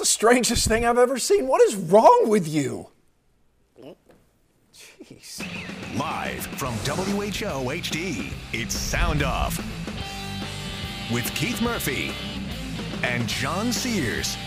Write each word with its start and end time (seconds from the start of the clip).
The 0.00 0.06
strangest 0.06 0.66
thing 0.66 0.86
I've 0.86 0.96
ever 0.96 1.18
seen. 1.18 1.46
What 1.46 1.60
is 1.60 1.76
wrong 1.76 2.24
with 2.26 2.48
you? 2.48 2.88
Jeez. 4.74 5.44
Live 5.98 6.46
from 6.56 6.72
WHO 6.72 7.68
HD, 7.68 8.32
it's 8.54 8.74
Sound 8.74 9.22
Off 9.22 9.58
with 11.12 11.30
Keith 11.34 11.60
Murphy 11.60 12.12
and 13.02 13.28
John 13.28 13.72
Sears. 13.72 14.38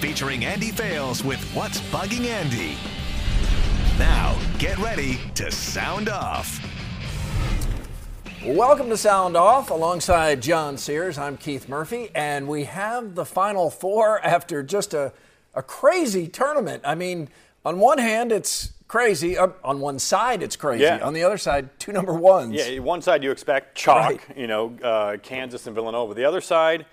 Featuring 0.00 0.46
Andy 0.46 0.70
Fales 0.70 1.22
with 1.22 1.42
What's 1.52 1.80
Bugging 1.90 2.24
Andy. 2.24 2.78
Now, 3.98 4.34
get 4.58 4.78
ready 4.78 5.18
to 5.34 5.50
sound 5.52 6.08
off. 6.08 6.58
Welcome 8.44 8.90
to 8.90 8.96
Sound 8.98 9.36
Off 9.38 9.70
alongside 9.70 10.42
John 10.42 10.76
Sears. 10.76 11.16
I'm 11.16 11.38
Keith 11.38 11.66
Murphy, 11.66 12.10
and 12.14 12.46
we 12.46 12.64
have 12.64 13.14
the 13.14 13.24
final 13.24 13.70
four 13.70 14.20
after 14.20 14.62
just 14.62 14.92
a, 14.92 15.12
a 15.54 15.62
crazy 15.62 16.28
tournament. 16.28 16.82
I 16.84 16.94
mean, 16.94 17.30
on 17.64 17.78
one 17.78 17.96
hand, 17.96 18.32
it's 18.32 18.72
crazy. 18.86 19.38
Uh, 19.38 19.48
on 19.64 19.80
one 19.80 19.98
side, 19.98 20.42
it's 20.42 20.56
crazy. 20.56 20.82
Yeah. 20.84 20.98
On 21.02 21.14
the 21.14 21.22
other 21.24 21.38
side, 21.38 21.70
two 21.78 21.92
number 21.92 22.12
ones. 22.12 22.54
Yeah, 22.54 22.80
one 22.80 23.00
side 23.00 23.22
you 23.24 23.30
expect 23.30 23.76
chalk, 23.78 23.96
Right. 24.10 24.20
you 24.36 24.46
know, 24.46 24.76
uh, 24.82 25.16
Kansas 25.22 25.66
and 25.66 25.74
Villanova. 25.74 26.12
The 26.12 26.26
other 26.26 26.42
side, 26.42 26.84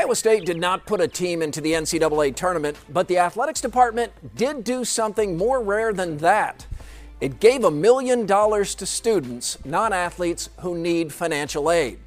Iowa 0.00 0.16
State 0.16 0.46
did 0.46 0.56
not 0.56 0.86
put 0.86 1.02
a 1.02 1.06
team 1.06 1.42
into 1.42 1.60
the 1.60 1.72
NCAA 1.72 2.34
tournament, 2.34 2.74
but 2.88 3.06
the 3.06 3.18
athletics 3.18 3.60
department 3.60 4.10
did 4.34 4.64
do 4.64 4.82
something 4.82 5.36
more 5.36 5.62
rare 5.62 5.92
than 5.92 6.16
that. 6.18 6.66
It 7.20 7.38
gave 7.38 7.64
a 7.64 7.70
million 7.70 8.24
dollars 8.24 8.74
to 8.76 8.86
students, 8.86 9.58
non 9.62 9.92
athletes, 9.92 10.48
who 10.60 10.74
need 10.74 11.12
financial 11.12 11.70
aid. 11.70 11.98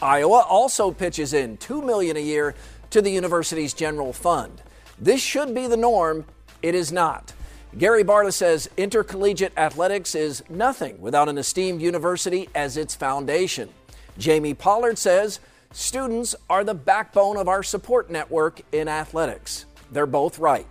Iowa 0.00 0.46
also 0.48 0.90
pitches 0.92 1.34
in 1.34 1.58
2 1.58 1.82
million 1.82 2.16
a 2.16 2.20
year 2.20 2.54
to 2.88 3.02
the 3.02 3.10
university's 3.10 3.74
general 3.74 4.14
fund. 4.14 4.62
This 4.98 5.20
should 5.20 5.54
be 5.54 5.66
the 5.66 5.76
norm. 5.76 6.24
It 6.62 6.74
is 6.74 6.90
not. 6.90 7.34
Gary 7.76 8.02
Barta 8.02 8.32
says 8.32 8.70
intercollegiate 8.78 9.52
athletics 9.58 10.14
is 10.14 10.42
nothing 10.48 10.98
without 11.02 11.28
an 11.28 11.36
esteemed 11.36 11.82
university 11.82 12.48
as 12.54 12.78
its 12.78 12.94
foundation. 12.94 13.68
Jamie 14.16 14.54
Pollard 14.54 14.96
says 14.96 15.38
students 15.72 16.34
are 16.48 16.64
the 16.64 16.74
backbone 16.74 17.36
of 17.36 17.48
our 17.48 17.62
support 17.62 18.10
network 18.10 18.60
in 18.72 18.88
athletics. 18.88 19.66
They're 19.90 20.06
both 20.06 20.38
right. 20.38 20.66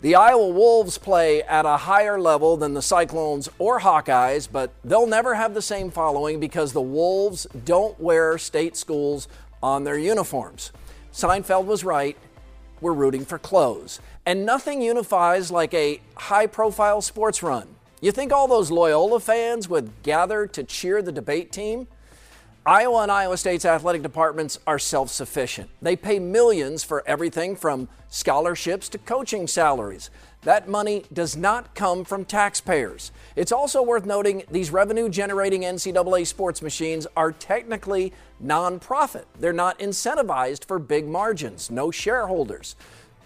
The 0.00 0.16
Iowa 0.16 0.48
Wolves 0.48 0.98
play 0.98 1.42
at 1.42 1.64
a 1.64 1.78
higher 1.78 2.20
level 2.20 2.56
than 2.56 2.74
the 2.74 2.82
Cyclones 2.82 3.48
or 3.58 3.80
Hawkeyes, 3.80 4.48
but 4.50 4.72
they'll 4.84 5.06
never 5.06 5.34
have 5.34 5.54
the 5.54 5.62
same 5.62 5.90
following 5.90 6.40
because 6.40 6.72
the 6.72 6.82
Wolves 6.82 7.46
don't 7.64 7.98
wear 7.98 8.36
state 8.36 8.76
schools 8.76 9.28
on 9.62 9.84
their 9.84 9.96
uniforms. 9.96 10.72
Seinfeld 11.12 11.64
was 11.64 11.84
right. 11.84 12.18
We're 12.80 12.92
rooting 12.92 13.24
for 13.24 13.38
clothes. 13.38 13.98
And 14.26 14.44
nothing 14.44 14.82
unifies 14.82 15.50
like 15.50 15.72
a 15.72 16.00
high 16.16 16.46
profile 16.46 17.00
sports 17.00 17.42
run. 17.42 17.68
You 18.02 18.12
think 18.12 18.30
all 18.30 18.46
those 18.46 18.70
Loyola 18.70 19.20
fans 19.20 19.70
would 19.70 19.90
gather 20.02 20.46
to 20.48 20.64
cheer 20.64 21.00
the 21.00 21.12
debate 21.12 21.50
team? 21.50 21.86
Iowa 22.66 23.02
and 23.02 23.12
Iowa 23.12 23.36
State's 23.36 23.66
athletic 23.66 24.00
departments 24.00 24.58
are 24.66 24.78
self 24.78 25.10
sufficient. 25.10 25.68
They 25.82 25.96
pay 25.96 26.18
millions 26.18 26.82
for 26.82 27.06
everything 27.06 27.56
from 27.56 27.88
scholarships 28.08 28.88
to 28.90 28.98
coaching 28.98 29.46
salaries. 29.46 30.08
That 30.44 30.66
money 30.66 31.04
does 31.12 31.36
not 31.36 31.74
come 31.74 32.06
from 32.06 32.24
taxpayers. 32.24 33.12
It's 33.36 33.52
also 33.52 33.82
worth 33.82 34.06
noting 34.06 34.44
these 34.50 34.70
revenue 34.70 35.10
generating 35.10 35.60
NCAA 35.60 36.26
sports 36.26 36.62
machines 36.62 37.06
are 37.18 37.32
technically 37.32 38.14
nonprofit. 38.42 39.24
They're 39.38 39.52
not 39.52 39.78
incentivized 39.78 40.64
for 40.64 40.78
big 40.78 41.06
margins, 41.06 41.70
no 41.70 41.90
shareholders. 41.90 42.76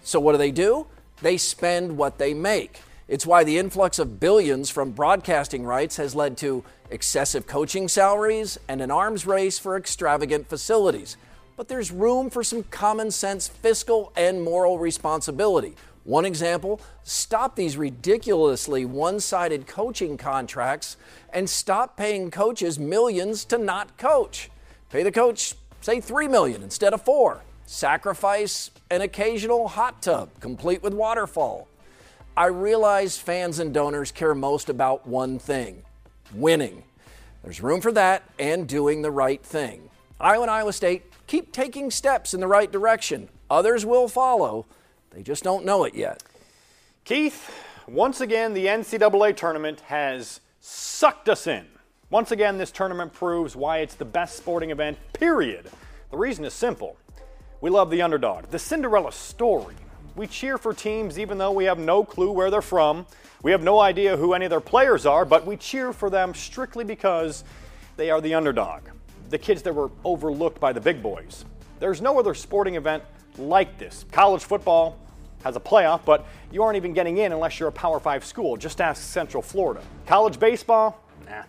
So 0.03 0.19
what 0.19 0.33
do 0.33 0.37
they 0.37 0.51
do? 0.51 0.85
They 1.21 1.37
spend 1.37 1.95
what 1.95 2.17
they 2.17 2.33
make. 2.33 2.81
It's 3.09 3.25
why 3.25 3.43
the 3.43 3.57
influx 3.57 3.97
of 3.97 4.19
billions 4.19 4.69
from 4.69 4.91
broadcasting 4.91 5.65
rights 5.65 5.97
has 5.97 6.13
led 6.13 6.37
to 6.37 6.63
excessive 6.91 7.47
coaching 7.47 7.87
salaries 7.87 8.59
and 8.67 8.81
an 8.81 8.91
arms 8.91 9.25
race 9.25 9.57
for 9.57 9.75
extravagant 9.75 10.47
facilities. 10.47 11.17
But 11.57 11.69
there's 11.69 11.91
room 11.91 12.29
for 12.29 12.43
some 12.43 12.61
common 12.65 13.09
sense 13.09 13.47
fiscal 13.47 14.13
and 14.15 14.43
moral 14.43 14.77
responsibility. 14.77 15.75
One 16.03 16.23
example 16.23 16.81
stop 17.03 17.55
these 17.55 17.77
ridiculously 17.77 18.85
one 18.85 19.19
sided 19.19 19.65
coaching 19.65 20.15
contracts 20.15 20.95
and 21.33 21.49
stop 21.49 21.97
paying 21.97 22.29
coaches 22.29 22.77
millions 22.77 23.43
to 23.45 23.57
not 23.57 23.97
coach. 23.97 24.51
Pay 24.91 25.01
the 25.01 25.11
coach, 25.11 25.55
say, 25.81 25.99
three 25.99 26.27
million 26.27 26.61
instead 26.61 26.93
of 26.93 27.01
four. 27.01 27.41
Sacrifice 27.65 28.69
an 28.91 29.01
occasional 29.01 29.67
hot 29.67 29.99
tub, 30.03 30.29
complete 30.39 30.83
with 30.83 30.93
waterfall. 30.93 31.67
I 32.39 32.45
realize 32.45 33.17
fans 33.17 33.59
and 33.59 33.73
donors 33.73 34.13
care 34.13 34.33
most 34.33 34.69
about 34.69 35.05
one 35.05 35.39
thing 35.39 35.83
winning. 36.33 36.83
There's 37.43 37.59
room 37.59 37.81
for 37.81 37.91
that 37.91 38.23
and 38.39 38.65
doing 38.65 39.01
the 39.01 39.11
right 39.11 39.43
thing. 39.43 39.89
Iowa 40.21 40.43
and 40.43 40.49
Iowa 40.49 40.71
State 40.71 41.03
keep 41.27 41.51
taking 41.51 41.91
steps 41.91 42.33
in 42.33 42.39
the 42.39 42.47
right 42.47 42.71
direction. 42.71 43.27
Others 43.49 43.85
will 43.85 44.07
follow. 44.07 44.67
They 45.09 45.21
just 45.21 45.43
don't 45.43 45.65
know 45.65 45.83
it 45.83 45.95
yet. 45.95 46.23
Keith, 47.03 47.53
once 47.89 48.21
again, 48.21 48.53
the 48.53 48.67
NCAA 48.67 49.35
tournament 49.35 49.81
has 49.81 50.39
sucked 50.61 51.27
us 51.27 51.45
in. 51.45 51.65
Once 52.09 52.31
again, 52.31 52.57
this 52.57 52.71
tournament 52.71 53.11
proves 53.11 53.53
why 53.53 53.79
it's 53.79 53.95
the 53.95 54.05
best 54.05 54.37
sporting 54.37 54.71
event, 54.71 54.97
period. 55.11 55.69
The 56.09 56.17
reason 56.17 56.45
is 56.45 56.53
simple 56.53 56.95
we 57.59 57.69
love 57.69 57.91
the 57.91 58.01
underdog, 58.01 58.45
the 58.45 58.59
Cinderella 58.59 59.11
story. 59.11 59.75
We 60.19 60.27
cheer 60.27 60.57
for 60.57 60.73
teams 60.73 61.17
even 61.17 61.37
though 61.37 61.53
we 61.53 61.63
have 61.63 61.79
no 61.79 62.03
clue 62.03 62.29
where 62.29 62.51
they're 62.51 62.61
from. 62.61 63.05
We 63.41 63.51
have 63.51 63.63
no 63.63 63.79
idea 63.79 64.17
who 64.17 64.33
any 64.33 64.43
of 64.43 64.49
their 64.49 64.59
players 64.59 65.05
are, 65.05 65.23
but 65.23 65.45
we 65.45 65.55
cheer 65.55 65.93
for 65.93 66.09
them 66.09 66.33
strictly 66.33 66.83
because 66.83 67.45
They 67.95 68.11
are 68.11 68.19
the 68.19 68.33
underdog, 68.33 68.81
the 69.29 69.37
kids 69.37 69.61
that 69.61 69.73
were 69.73 69.89
overlooked 70.03 70.59
by 70.59 70.73
the 70.73 70.81
big 70.81 71.01
boys. 71.01 71.45
There's 71.79 72.01
no 72.01 72.19
other 72.19 72.33
sporting 72.33 72.75
event 72.75 73.01
like 73.37 73.77
this. 73.77 74.03
College 74.11 74.43
football 74.43 74.97
has 75.45 75.55
a 75.55 75.59
playoff, 75.61 76.03
but 76.03 76.25
you 76.51 76.63
aren't 76.63 76.75
even 76.75 76.91
getting 76.91 77.19
in 77.19 77.31
unless 77.31 77.57
you're 77.57 77.69
a 77.69 77.71
Power 77.71 78.01
5 78.01 78.25
school. 78.25 78.57
Just 78.57 78.81
ask 78.81 79.01
Central 79.01 79.41
Florida. 79.41 79.81
College 80.05 80.37
baseball? 80.37 81.01
Nah. 81.29 81.43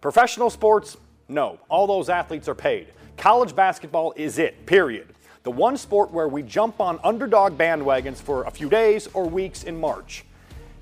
Professional 0.00 0.48
sports? 0.48 0.96
No. 1.28 1.58
All 1.68 1.86
those 1.86 2.08
athletes 2.08 2.48
are 2.48 2.54
paid. 2.54 2.88
College 3.18 3.54
basketball 3.54 4.14
is 4.16 4.38
it, 4.38 4.64
period. 4.64 5.13
The 5.44 5.50
one 5.50 5.76
sport 5.76 6.10
where 6.10 6.26
we 6.26 6.42
jump 6.42 6.80
on 6.80 6.98
underdog 7.04 7.58
bandwagons 7.58 8.16
for 8.16 8.44
a 8.44 8.50
few 8.50 8.70
days 8.70 9.08
or 9.12 9.28
weeks 9.28 9.64
in 9.64 9.78
March. 9.78 10.24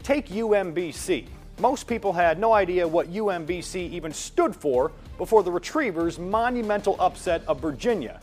Take 0.04 0.28
UMBC. 0.28 1.26
Most 1.58 1.88
people 1.88 2.12
had 2.12 2.38
no 2.38 2.52
idea 2.52 2.86
what 2.86 3.12
UMBC 3.12 3.90
even 3.90 4.12
stood 4.12 4.54
for 4.54 4.92
before 5.18 5.42
the 5.42 5.50
Retrievers' 5.50 6.16
monumental 6.16 6.94
upset 7.00 7.42
of 7.48 7.58
Virginia. 7.58 8.20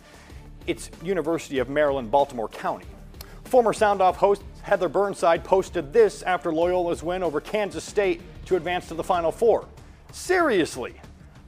It's 0.65 0.89
University 1.03 1.59
of 1.59 1.67
Maryland, 1.67 2.09
Baltimore 2.09 2.47
County. 2.47 2.85
Former 3.43 3.73
Sound 3.73 4.01
Off 4.01 4.15
host 4.15 4.41
Heather 4.61 4.87
Burnside 4.87 5.43
posted 5.43 5.91
this 5.91 6.21
after 6.21 6.53
Loyola's 6.53 7.03
win 7.03 7.21
over 7.21 7.41
Kansas 7.41 7.83
State 7.83 8.21
to 8.45 8.55
advance 8.55 8.87
to 8.87 8.93
the 8.93 9.03
Final 9.03 9.33
Four. 9.33 9.67
Seriously, 10.13 10.93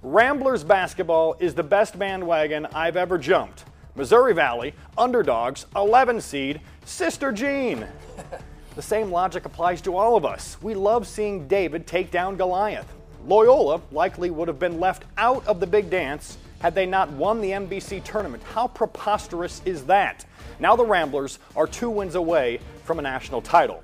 Ramblers 0.03 0.65
basketball 0.65 1.37
is 1.39 1.55
the 1.55 1.63
best 1.63 1.97
bandwagon 1.97 2.65
I've 2.73 2.97
ever 2.97 3.17
jumped. 3.17 3.63
Missouri 3.95 4.33
Valley, 4.33 4.73
underdogs, 4.97 5.65
11 5.75 6.21
seed, 6.21 6.61
Sister 6.85 7.31
Jean. 7.31 7.85
the 8.75 8.81
same 8.81 9.11
logic 9.11 9.45
applies 9.45 9.81
to 9.81 9.97
all 9.97 10.15
of 10.15 10.25
us. 10.25 10.57
We 10.61 10.75
love 10.75 11.07
seeing 11.07 11.47
David 11.47 11.85
take 11.85 12.09
down 12.09 12.37
Goliath. 12.37 12.91
Loyola 13.25 13.81
likely 13.91 14.31
would 14.31 14.47
have 14.47 14.59
been 14.59 14.79
left 14.79 15.03
out 15.17 15.45
of 15.45 15.59
the 15.59 15.67
big 15.67 15.89
dance 15.89 16.37
had 16.59 16.73
they 16.73 16.85
not 16.85 17.11
won 17.11 17.41
the 17.41 17.51
MVC 17.51 18.03
tournament. 18.03 18.41
How 18.43 18.67
preposterous 18.67 19.61
is 19.65 19.85
that? 19.85 20.25
Now 20.59 20.75
the 20.75 20.85
Ramblers 20.85 21.39
are 21.55 21.67
two 21.67 21.89
wins 21.89 22.15
away 22.15 22.59
from 22.83 22.99
a 22.99 23.01
national 23.01 23.41
title. 23.41 23.83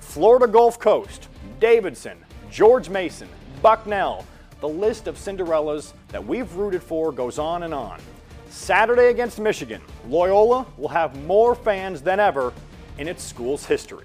Florida 0.00 0.46
Gulf 0.46 0.78
Coast, 0.78 1.28
Davidson, 1.60 2.18
George 2.50 2.88
Mason, 2.88 3.28
Bucknell, 3.62 4.26
the 4.60 4.68
list 4.68 5.06
of 5.06 5.16
Cinderellas 5.16 5.92
that 6.08 6.24
we've 6.24 6.52
rooted 6.54 6.82
for 6.82 7.10
goes 7.12 7.38
on 7.38 7.62
and 7.62 7.72
on. 7.72 8.00
Saturday 8.50 9.08
against 9.08 9.38
Michigan, 9.38 9.80
Loyola 10.08 10.66
will 10.76 10.88
have 10.88 11.16
more 11.24 11.54
fans 11.54 12.02
than 12.02 12.20
ever 12.20 12.52
in 12.98 13.08
its 13.08 13.22
school's 13.22 13.64
history. 13.64 14.04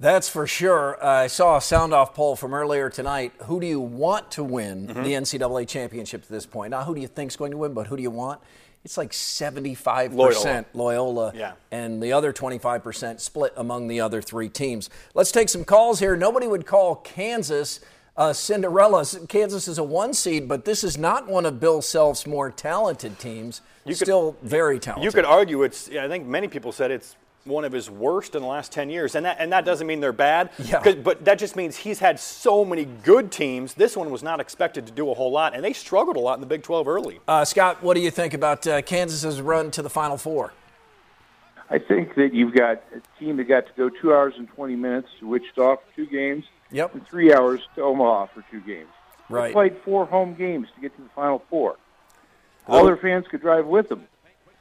That's 0.00 0.30
for 0.30 0.46
sure. 0.46 0.96
Uh, 1.04 1.24
I 1.24 1.26
saw 1.26 1.58
a 1.58 1.60
sound 1.60 1.92
off 1.92 2.14
poll 2.14 2.34
from 2.34 2.54
earlier 2.54 2.88
tonight. 2.88 3.32
Who 3.44 3.60
do 3.60 3.66
you 3.66 3.80
want 3.80 4.30
to 4.32 4.42
win 4.42 4.88
mm-hmm. 4.88 5.02
the 5.02 5.12
NCAA 5.12 5.68
championship 5.68 6.22
at 6.22 6.28
this 6.28 6.46
point? 6.46 6.70
Not 6.70 6.86
who 6.86 6.94
do 6.94 7.02
you 7.02 7.06
think 7.06 7.30
is 7.30 7.36
going 7.36 7.50
to 7.50 7.58
win, 7.58 7.74
but 7.74 7.86
who 7.86 7.98
do 7.98 8.02
you 8.02 8.10
want? 8.10 8.40
It's 8.82 8.96
like 8.96 9.10
75% 9.10 10.14
Loyola, 10.14 10.64
Loyola 10.72 11.32
yeah. 11.34 11.52
and 11.70 12.02
the 12.02 12.14
other 12.14 12.32
25% 12.32 13.20
split 13.20 13.52
among 13.58 13.88
the 13.88 14.00
other 14.00 14.22
three 14.22 14.48
teams. 14.48 14.88
Let's 15.12 15.30
take 15.30 15.50
some 15.50 15.64
calls 15.64 16.00
here. 16.00 16.16
Nobody 16.16 16.46
would 16.46 16.64
call 16.64 16.96
Kansas 16.96 17.80
uh, 18.20 18.32
Cinderella. 18.34 19.04
Kansas 19.28 19.66
is 19.66 19.78
a 19.78 19.82
one 19.82 20.12
seed, 20.12 20.46
but 20.46 20.64
this 20.66 20.84
is 20.84 20.98
not 20.98 21.26
one 21.26 21.46
of 21.46 21.58
Bill 21.58 21.80
Self's 21.80 22.26
more 22.26 22.50
talented 22.50 23.18
teams. 23.18 23.62
You 23.86 23.94
Still 23.94 24.32
could, 24.34 24.48
very 24.48 24.78
talented. 24.78 25.04
You 25.04 25.10
could 25.10 25.24
argue 25.24 25.62
it's. 25.62 25.88
I 25.88 26.06
think 26.06 26.26
many 26.26 26.46
people 26.46 26.70
said 26.70 26.90
it's 26.90 27.16
one 27.44 27.64
of 27.64 27.72
his 27.72 27.90
worst 27.90 28.34
in 28.34 28.42
the 28.42 28.46
last 28.46 28.70
10 28.70 28.90
years. 28.90 29.14
And 29.14 29.24
that, 29.24 29.38
and 29.40 29.50
that 29.52 29.64
doesn't 29.64 29.86
mean 29.86 30.00
they're 30.00 30.12
bad, 30.12 30.50
yeah. 30.62 30.92
but 31.02 31.24
that 31.24 31.38
just 31.38 31.56
means 31.56 31.74
he's 31.74 31.98
had 31.98 32.20
so 32.20 32.66
many 32.66 32.84
good 32.84 33.32
teams. 33.32 33.72
This 33.72 33.96
one 33.96 34.10
was 34.10 34.22
not 34.22 34.40
expected 34.40 34.86
to 34.86 34.92
do 34.92 35.10
a 35.10 35.14
whole 35.14 35.32
lot, 35.32 35.54
and 35.54 35.64
they 35.64 35.72
struggled 35.72 36.16
a 36.16 36.20
lot 36.20 36.34
in 36.34 36.40
the 36.42 36.46
Big 36.46 36.62
12 36.62 36.86
early. 36.86 37.18
Uh, 37.26 37.46
Scott, 37.46 37.82
what 37.82 37.94
do 37.94 38.00
you 38.00 38.10
think 38.10 38.34
about 38.34 38.66
uh, 38.66 38.82
Kansas's 38.82 39.40
run 39.40 39.70
to 39.70 39.80
the 39.80 39.90
Final 39.90 40.18
Four? 40.18 40.52
I 41.70 41.78
think 41.78 42.16
that 42.16 42.34
you've 42.34 42.54
got 42.54 42.82
a 42.94 43.00
team 43.18 43.36
that 43.36 43.44
got 43.44 43.66
to 43.66 43.72
go 43.76 43.88
two 43.88 44.12
hours 44.12 44.34
and 44.36 44.48
20 44.48 44.74
minutes 44.74 45.08
to 45.20 45.28
Wichita 45.28 45.76
for 45.76 45.82
two 45.94 46.06
games 46.06 46.44
yep. 46.72 46.92
and 46.94 47.06
three 47.06 47.32
hours 47.32 47.60
to 47.76 47.82
Omaha 47.82 48.26
for 48.26 48.44
two 48.50 48.60
games. 48.60 48.88
Right. 49.28 49.48
They 49.48 49.52
played 49.52 49.76
four 49.84 50.04
home 50.04 50.34
games 50.34 50.68
to 50.74 50.80
get 50.80 50.94
to 50.96 51.02
the 51.02 51.08
Final 51.10 51.44
Four. 51.48 51.76
All 52.66 52.84
their 52.84 52.96
fans 52.96 53.26
could 53.28 53.40
drive 53.40 53.66
with 53.66 53.88
them. 53.88 54.06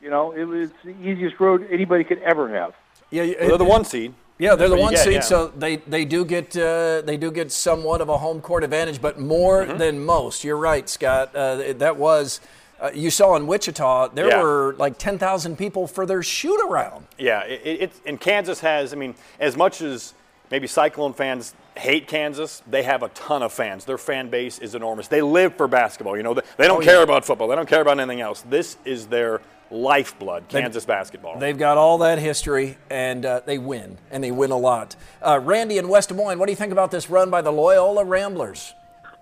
You 0.02 0.10
know, 0.10 0.32
it 0.32 0.46
was 0.46 0.70
the 0.84 0.96
easiest 1.02 1.40
road 1.40 1.68
anybody 1.70 2.04
could 2.04 2.20
ever 2.20 2.50
have. 2.56 2.74
Yeah, 3.12 3.24
well, 3.24 3.50
they're 3.50 3.58
the 3.58 3.66
one 3.66 3.86
seed. 3.86 4.14
Yeah, 4.38 4.56
they're 4.56 4.70
the 4.70 4.78
one 4.78 4.94
get, 4.94 5.04
seed, 5.04 5.14
yeah. 5.14 5.20
so 5.20 5.50
they, 5.50 5.78
they 5.78 6.06
do 6.06 6.24
get 6.24 6.56
uh, 6.56 7.02
they 7.02 7.18
do 7.18 7.30
get 7.30 7.52
somewhat 7.52 8.00
of 8.00 8.08
a 8.08 8.18
home 8.18 8.40
court 8.40 8.64
advantage, 8.64 9.02
but 9.02 9.20
more 9.20 9.66
mm-hmm. 9.66 9.78
than 9.78 10.06
most. 10.06 10.46
You're 10.46 10.58
right, 10.58 10.88
Scott. 10.88 11.36
Uh, 11.36 11.74
that 11.74 11.98
was 11.98 12.40
uh, 12.82 12.92
you 12.94 13.10
saw 13.10 13.36
in 13.36 13.48
Wichita, 13.48 14.10
there 14.10 14.30
yeah. 14.30 14.42
were 14.42 14.76
like 14.78 14.98
10,000 14.98 15.58
people 15.58 15.88
for 15.88 16.06
their 16.06 16.24
shoot 16.24 16.60
around. 16.66 17.06
Yeah, 17.18 17.44
it, 17.44 17.82
it, 17.82 17.92
and 18.06 18.20
Kansas 18.20 18.60
has, 18.62 18.94
I 18.94 18.96
mean, 18.96 19.16
as 19.40 19.58
much 19.58 19.82
as 19.82 20.14
maybe 20.50 20.68
Cyclone 20.68 21.14
fans 21.14 21.54
hate 21.78 22.08
Kansas, 22.08 22.62
they 22.68 22.84
have 22.84 23.04
a 23.04 23.10
ton 23.10 23.44
of 23.44 23.52
fans. 23.54 23.86
Their 23.86 23.98
fan 23.98 24.30
base 24.30 24.60
is 24.60 24.76
enormous. 24.76 25.08
They 25.08 25.22
live 25.22 25.56
for 25.56 25.68
basketball. 25.68 26.18
You 26.18 26.24
know, 26.24 26.34
they, 26.34 26.42
they 26.58 26.68
don't 26.68 26.82
oh, 26.82 26.86
care 26.86 26.98
yeah. 26.98 27.04
about 27.04 27.26
football. 27.26 27.48
They 27.48 27.56
don't 27.56 27.70
care 27.70 27.82
about 27.82 28.00
anything 28.00 28.22
else. 28.22 28.42
This 28.42 28.78
is 28.86 29.08
their 29.08 29.42
lifeblood, 29.72 30.48
Kansas 30.48 30.84
they've, 30.84 30.88
basketball. 30.88 31.38
They've 31.38 31.58
got 31.58 31.78
all 31.78 32.00
that 32.00 32.18
history, 32.20 32.78
and 32.90 33.26
uh, 33.26 33.42
they 33.46 33.58
win, 33.58 33.98
and 34.10 34.24
they 34.24 34.32
win 34.32 34.52
a 34.52 34.58
lot. 34.58 34.96
Uh, 35.22 35.40
Randy 35.42 35.78
in 35.78 35.88
West 35.88 36.10
Des 36.10 36.16
Moines, 36.16 36.40
what 36.40 36.48
do 36.48 36.52
you 36.52 36.58
think 36.58 36.72
about 36.72 36.92
this 36.92 37.10
run 37.10 37.30
by 37.30 37.42
the 37.42 37.52
Loyola 37.52 38.04
Ramblers? 38.04 38.74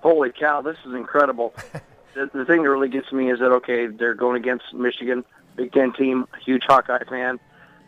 Holy 0.02 0.32
cow, 0.32 0.62
this 0.62 0.78
is 0.86 0.94
incredible. 0.94 1.54
the, 2.18 2.40
the 2.40 2.46
thing 2.46 2.64
that 2.64 2.70
really 2.70 2.90
gets 2.90 3.12
me 3.12 3.32
is 3.32 3.40
that, 3.40 3.52
okay, 3.52 3.88
they're 3.88 4.14
going 4.14 4.36
against 4.36 4.74
Michigan, 4.74 5.24
Big 5.56 5.72
Ten 5.72 5.94
team, 5.94 6.26
huge 6.44 6.64
Hawkeye 6.68 7.04
fan. 7.10 7.40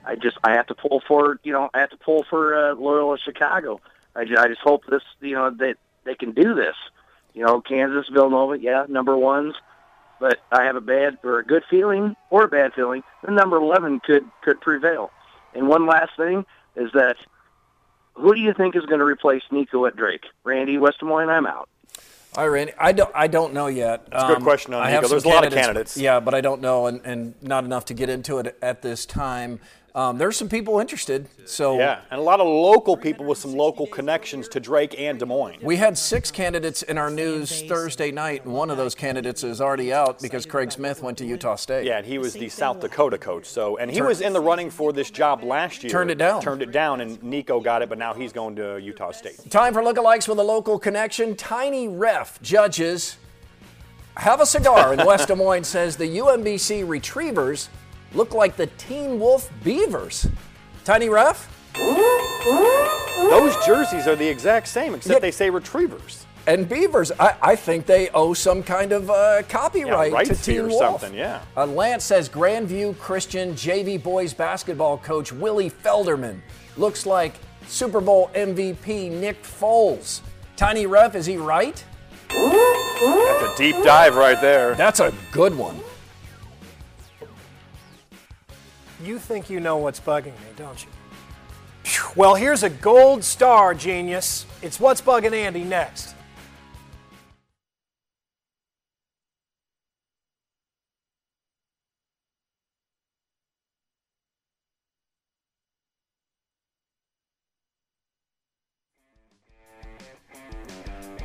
I 0.06 0.16
just 0.16 0.38
I 0.44 0.54
have 0.54 0.68
to 0.68 0.76
pull 0.76 1.02
for 1.08 1.40
you 1.44 1.52
know 1.52 1.70
I 1.74 1.80
have 1.80 1.90
to 1.92 1.98
pull 1.98 2.24
for 2.30 2.56
uh, 2.56 2.76
Loyola 2.76 3.18
Chicago. 3.18 3.82
I 4.16 4.26
just, 4.26 4.40
I 4.40 4.48
just 4.48 4.62
hope 4.62 4.86
this 4.90 5.04
you 5.20 5.36
know 5.36 5.52
that 5.52 5.76
they 6.06 6.16
can 6.16 6.32
do 6.32 6.56
this. 6.56 6.76
You 7.34 7.46
know 7.46 7.62
Kansas 7.62 8.08
Villanova, 8.10 8.58
yeah, 8.58 8.86
number 8.88 9.18
ones, 9.18 9.56
but 10.20 10.40
I 10.52 10.64
have 10.64 10.76
a 10.76 10.82
bad 10.82 11.20
or 11.24 11.40
a 11.40 11.46
good 11.46 11.64
feeling 11.70 12.16
or 12.30 12.46
a 12.46 12.48
bad 12.48 12.74
feeling 12.74 13.04
the 13.24 13.32
number 13.32 13.58
eleven 13.58 14.00
could 14.00 14.26
could 14.42 14.62
prevail. 14.62 15.12
And 15.54 15.68
one 15.68 15.86
last 15.86 16.16
thing 16.16 16.46
is 16.76 16.92
that 16.94 17.18
who 18.16 18.34
do 18.34 18.42
you 18.42 18.54
think 18.54 18.76
is 18.76 18.86
going 18.86 19.00
to 19.00 19.06
replace 19.06 19.44
Nico 19.52 19.86
at 19.86 19.96
Drake? 19.96 20.26
Randy 20.44 20.78
West 20.78 21.00
Des 21.00 21.06
Moines, 21.06 21.30
I'm 21.30 21.46
out. 21.46 21.70
All 22.36 22.44
right, 22.44 22.54
Randy. 22.54 22.74
I 22.78 22.92
don't. 22.92 23.12
I 23.16 23.28
don't 23.28 23.54
know 23.54 23.68
yet. 23.68 24.04
It's 24.12 24.24
a 24.24 24.28
good 24.28 24.38
um, 24.38 24.44
question 24.44 24.74
on 24.74 24.90
Nico. 24.92 25.08
There's 25.08 25.26
a 25.26 25.30
lot 25.30 25.46
of 25.46 25.54
candidates. 25.54 25.98
Yeah, 25.98 26.20
but 26.20 26.36
I 26.36 26.42
don't 26.42 26.62
know, 26.62 26.86
and, 26.86 27.02
and 27.04 27.34
not 27.42 27.64
enough 27.64 27.86
to 27.86 27.96
get 27.96 28.10
into 28.10 28.38
it 28.38 28.56
at 28.62 28.82
this 28.82 29.06
time. 29.06 29.60
Um, 29.96 30.18
there's 30.18 30.38
some 30.38 30.50
people 30.50 30.80
interested. 30.80 31.28
So 31.46 31.78
yeah, 31.78 32.02
and 32.12 32.20
a 32.20 32.24
lot 32.24 32.40
of 32.40 32.48
local 32.48 32.96
people 32.96 33.26
with 33.26 33.38
some 33.38 33.54
local 33.54 33.88
connections 33.88 34.48
to 34.50 34.60
Drake 34.60 34.96
and 35.00 35.20
Des 35.20 35.26
Moines. 35.26 35.60
We 35.62 35.78
had 35.78 35.98
six 35.98 36.32
candidates 36.32 36.84
in 36.84 36.98
our 36.98 37.10
news 37.10 37.64
Thursday 37.64 38.12
night, 38.12 38.46
and 38.46 38.54
one 38.54 38.70
of 38.70 38.78
those 38.78 38.96
candidates 38.96 39.44
is 39.44 39.62
already 39.62 39.92
out 39.92 40.22
because 40.22 40.46
Craig 40.46 40.72
Smith 40.72 41.02
went 41.02 41.18
to 41.20 41.26
Utah 41.26 41.56
State. 41.56 41.86
Yeah, 41.86 41.98
and 41.98 42.06
he 42.06 42.18
was 42.18 42.34
the 42.34 42.50
South 42.50 42.80
Dakota 42.80 43.18
coach. 43.18 43.46
So, 43.46 43.78
and 43.78 43.90
he 43.90 44.02
was 44.02 44.22
in 44.22 44.34
the 44.34 44.42
running 44.42 44.70
for 44.70 44.94
this 44.94 45.10
job 45.10 45.44
last 45.44 45.84
year. 45.84 45.92
Turned 45.92 46.12
it 46.12 46.18
down. 46.18 46.42
Turned 46.42 46.62
it 46.62 46.72
down, 46.72 47.02
and 47.02 47.22
Nico 47.24 47.60
got 47.60 47.82
it, 47.82 47.90
but 47.90 47.98
now 47.98 48.14
he's 48.14 48.32
going 48.32 48.56
to 48.58 48.78
Utah 48.80 49.12
State. 49.12 49.50
Time 49.50 49.74
for 49.74 49.82
lookalikes 49.82 50.28
with 50.28 50.40
a 50.40 50.44
local 50.44 50.78
connection. 50.78 51.36
Tiny 51.36 51.88
Ref 51.88 52.42
judges. 52.42 53.18
Have 54.18 54.42
a 54.42 54.46
cigar 54.46 54.94
in 54.94 55.06
West 55.06 55.30
Des 55.30 55.36
Moines 55.36 55.64
says 55.64 55.96
the 55.96 56.18
UMBC 56.18 56.86
Retrievers 56.88 57.70
look 58.14 58.34
like 58.34 58.56
the 58.56 58.68
Teen 58.78 59.20
Wolf 59.20 59.52
Beavers. 59.64 60.28
Tiny 60.84 61.10
Ref? 61.10 61.48
Those 61.76 63.56
jerseys 63.66 64.08
are 64.08 64.16
the 64.16 64.28
exact 64.28 64.68
same, 64.68 64.96
except 64.96 65.16
yeah. 65.16 65.20
they 65.20 65.32
say 65.32 65.50
Retrievers. 65.50 66.26
And 66.48 66.68
Beavers, 66.68 67.12
I, 67.20 67.36
I, 67.42 67.56
think 67.56 67.86
they 67.86 68.10
owe 68.10 68.34
some 68.34 68.64
kind 68.64 68.92
of 68.92 69.10
uh, 69.10 69.44
copyright 69.50 70.12
yeah, 70.12 70.24
to 70.24 70.36
Teen 70.36 70.62
or 70.62 70.68
Wolf. 70.70 71.02
Something, 71.02 71.14
yeah. 71.14 71.42
Uh, 71.56 71.68
Lance 71.68 72.04
says 72.04 72.28
Grandview 72.28 72.98
Christian 72.98 73.54
JV 73.54 74.02
boys 74.02 74.34
basketball 74.34 74.98
coach 74.98 75.32
Willie 75.32 75.70
Felderman 75.70 76.40
looks 76.76 77.06
like 77.06 77.36
Super 77.68 78.02
Bowl 78.02 78.32
MVP 78.34 79.12
Nick 79.12 79.44
Foles. 79.44 80.22
Tiny 80.56 80.88
Ref, 80.88 81.14
is 81.14 81.26
he 81.26 81.38
right? 81.38 81.84
That's 82.30 83.44
a 83.44 83.54
deep 83.58 83.76
dive 83.84 84.16
right 84.16 84.40
there. 84.42 84.76
That's 84.76 85.00
a 85.00 85.14
good 85.32 85.56
one. 85.56 85.80
You 89.02 89.18
think 89.18 89.50
you 89.50 89.60
know 89.60 89.78
what's 89.78 90.00
bugging 90.00 90.26
me, 90.26 90.52
don't 90.58 90.84
you? 90.84 90.90
Well, 92.16 92.36
here's 92.36 92.64
a 92.64 92.70
gold 92.70 93.24
star, 93.24 93.74
genius. 93.74 94.46
It's 94.62 94.80
what's 94.80 95.02
bugging 95.02 95.34
Andy 95.34 95.64
next. 95.64 96.16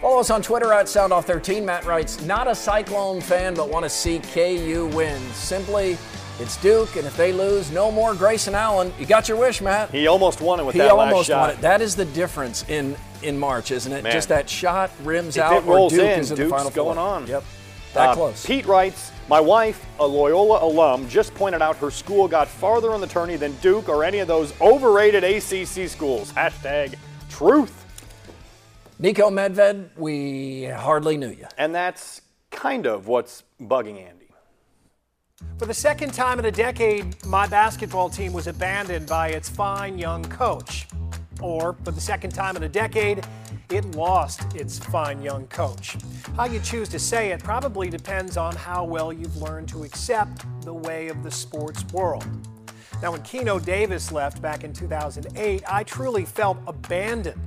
Follow 0.00 0.20
us 0.20 0.28
on 0.28 0.42
Twitter 0.42 0.70
at 0.70 0.84
SoundOff13. 0.84 1.64
Matt 1.64 1.86
writes, 1.86 2.20
not 2.22 2.46
a 2.46 2.54
Cyclone 2.54 3.22
fan, 3.22 3.54
but 3.54 3.70
want 3.70 3.84
to 3.84 3.88
see 3.88 4.18
KU 4.18 4.90
win. 4.94 5.18
Simply, 5.32 5.96
it's 6.40 6.56
Duke, 6.58 6.96
and 6.96 7.06
if 7.06 7.16
they 7.16 7.32
lose, 7.32 7.70
no 7.70 7.90
more 7.92 8.14
Grayson 8.14 8.54
Allen. 8.54 8.92
You 8.98 9.06
got 9.06 9.28
your 9.28 9.36
wish, 9.38 9.60
Matt. 9.60 9.90
He 9.90 10.06
almost 10.06 10.40
won 10.40 10.58
it 10.60 10.66
with 10.66 10.74
He 10.74 10.80
that 10.80 10.94
last 10.96 11.26
shot. 11.26 11.40
won 11.40 11.50
it. 11.50 11.60
That 11.60 11.80
is 11.80 11.94
the 11.96 12.04
difference 12.06 12.64
in 12.68 12.96
in 13.22 13.38
March, 13.38 13.70
isn't 13.70 13.90
it? 13.92 14.02
Man. 14.02 14.12
Just 14.12 14.28
that 14.28 14.50
shot 14.50 14.90
rims 15.02 15.36
If 15.36 15.42
out, 15.42 15.64
or 15.66 15.88
Duke 15.88 16.00
in, 16.00 16.20
is 16.20 16.30
in 16.30 16.36
Duke's 16.36 16.50
the 16.50 16.56
final 16.56 16.70
going 16.72 16.96
four. 16.96 17.04
on. 17.06 17.26
Yep, 17.26 17.44
that 17.94 18.08
Uh, 18.10 18.14
close. 18.14 18.44
Pete 18.44 18.66
writes, 18.66 19.12
My 19.28 19.40
wife, 19.40 19.82
a 19.98 20.06
Loyola 20.06 20.62
alum, 20.62 21.08
just 21.08 21.34
pointed 21.34 21.62
out 21.62 21.76
her 21.76 21.90
school 21.90 22.28
got 22.28 22.48
farther 22.48 22.92
in 22.94 23.00
the 23.00 23.06
tourney 23.06 23.36
than 23.36 23.52
Duke 23.62 23.88
or 23.88 24.04
any 24.04 24.18
of 24.18 24.28
those 24.28 24.52
overrated 24.60 25.24
ACC 25.24 25.88
schools. 25.88 26.32
Hashtag 26.32 26.96
truth. 27.30 27.80
Nico 28.98 29.30
Medved, 29.30 29.88
we 29.96 30.64
hardly 30.66 31.16
knew 31.16 31.30
you. 31.30 31.46
And 31.56 31.74
that's 31.74 32.20
kind 32.50 32.86
of 32.86 33.06
what's 33.08 33.42
bugging 33.60 33.98
Andy. 34.06 34.23
For 35.58 35.66
the 35.66 35.74
second 35.74 36.12
time 36.12 36.38
in 36.38 36.44
a 36.44 36.50
decade, 36.50 37.24
my 37.24 37.46
basketball 37.46 38.10
team 38.10 38.32
was 38.32 38.48
abandoned 38.48 39.06
by 39.06 39.28
its 39.28 39.48
fine 39.48 39.98
young 39.98 40.24
coach. 40.24 40.86
Or, 41.40 41.74
for 41.84 41.90
the 41.90 42.00
second 42.00 42.32
time 42.32 42.56
in 42.56 42.64
a 42.64 42.68
decade, 42.68 43.24
it 43.70 43.84
lost 43.96 44.54
its 44.54 44.78
fine 44.78 45.22
young 45.22 45.46
coach. 45.46 45.96
How 46.36 46.44
you 46.44 46.60
choose 46.60 46.88
to 46.90 46.98
say 46.98 47.32
it 47.32 47.42
probably 47.42 47.88
depends 47.88 48.36
on 48.36 48.54
how 48.54 48.84
well 48.84 49.12
you've 49.12 49.36
learned 49.36 49.68
to 49.68 49.84
accept 49.84 50.44
the 50.62 50.74
way 50.74 51.08
of 51.08 51.22
the 51.22 51.30
sports 51.30 51.84
world. 51.92 52.26
Now, 53.00 53.12
when 53.12 53.22
Keno 53.22 53.58
Davis 53.58 54.12
left 54.12 54.42
back 54.42 54.64
in 54.64 54.72
2008, 54.72 55.62
I 55.66 55.82
truly 55.84 56.24
felt 56.24 56.58
abandoned. 56.66 57.40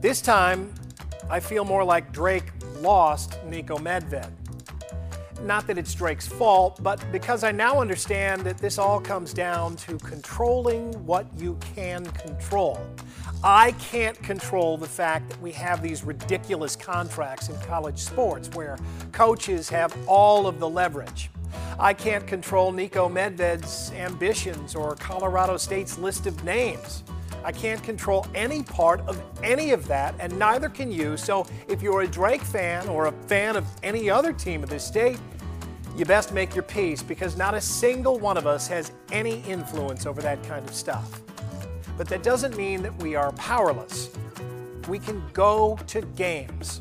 This 0.00 0.20
time, 0.20 0.74
I 1.30 1.40
feel 1.40 1.64
more 1.64 1.82
like 1.82 2.12
Drake 2.12 2.52
lost 2.80 3.38
Nico 3.44 3.78
Medved. 3.78 4.30
Not 5.42 5.66
that 5.68 5.78
it's 5.78 5.94
Drake's 5.94 6.26
fault, 6.26 6.82
but 6.82 7.04
because 7.12 7.44
I 7.44 7.52
now 7.52 7.80
understand 7.80 8.42
that 8.42 8.58
this 8.58 8.76
all 8.78 9.00
comes 9.00 9.32
down 9.32 9.76
to 9.76 9.96
controlling 9.98 10.92
what 11.06 11.26
you 11.36 11.56
can 11.74 12.04
control. 12.06 12.80
I 13.44 13.72
can't 13.72 14.20
control 14.20 14.76
the 14.76 14.88
fact 14.88 15.30
that 15.30 15.40
we 15.40 15.52
have 15.52 15.80
these 15.80 16.02
ridiculous 16.02 16.74
contracts 16.74 17.48
in 17.48 17.58
college 17.60 17.98
sports 17.98 18.50
where 18.50 18.76
coaches 19.12 19.68
have 19.68 19.96
all 20.08 20.48
of 20.48 20.58
the 20.58 20.68
leverage. 20.68 21.30
I 21.78 21.94
can't 21.94 22.26
control 22.26 22.72
Nico 22.72 23.08
Medved's 23.08 23.92
ambitions 23.92 24.74
or 24.74 24.96
Colorado 24.96 25.56
State's 25.56 25.98
list 25.98 26.26
of 26.26 26.42
names. 26.42 27.04
I 27.44 27.52
can't 27.52 27.82
control 27.82 28.26
any 28.34 28.62
part 28.62 29.00
of 29.02 29.22
any 29.42 29.70
of 29.70 29.86
that, 29.88 30.14
and 30.18 30.38
neither 30.38 30.68
can 30.68 30.90
you. 30.90 31.16
So 31.16 31.46
if 31.68 31.82
you're 31.82 32.02
a 32.02 32.06
Drake 32.06 32.42
fan 32.42 32.88
or 32.88 33.06
a 33.06 33.12
fan 33.12 33.56
of 33.56 33.66
any 33.82 34.10
other 34.10 34.32
team 34.32 34.62
of 34.62 34.68
this 34.68 34.84
state, 34.84 35.18
you 35.96 36.04
best 36.04 36.32
make 36.32 36.54
your 36.54 36.62
peace 36.62 37.02
because 37.02 37.36
not 37.36 37.54
a 37.54 37.60
single 37.60 38.18
one 38.18 38.36
of 38.36 38.46
us 38.46 38.68
has 38.68 38.92
any 39.10 39.40
influence 39.42 40.06
over 40.06 40.22
that 40.22 40.42
kind 40.44 40.68
of 40.68 40.74
stuff. 40.74 41.22
But 41.96 42.08
that 42.08 42.22
doesn't 42.22 42.56
mean 42.56 42.82
that 42.82 42.96
we 43.02 43.16
are 43.16 43.32
powerless. 43.32 44.10
We 44.88 45.00
can 45.00 45.22
go 45.32 45.78
to 45.88 46.02
games. 46.02 46.80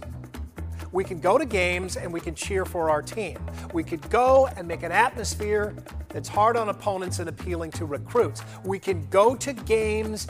We 0.91 1.03
can 1.03 1.19
go 1.19 1.37
to 1.37 1.45
games 1.45 1.97
and 1.97 2.11
we 2.11 2.19
can 2.19 2.35
cheer 2.35 2.65
for 2.65 2.89
our 2.89 3.01
team. 3.01 3.37
We 3.73 3.83
could 3.83 4.09
go 4.09 4.47
and 4.57 4.67
make 4.67 4.83
an 4.83 4.91
atmosphere 4.91 5.75
that's 6.09 6.29
hard 6.29 6.57
on 6.57 6.69
opponents 6.69 7.19
and 7.19 7.29
appealing 7.29 7.71
to 7.71 7.85
recruits. 7.85 8.41
We 8.63 8.79
can 8.79 9.07
go 9.07 9.35
to 9.35 9.53
games 9.53 10.27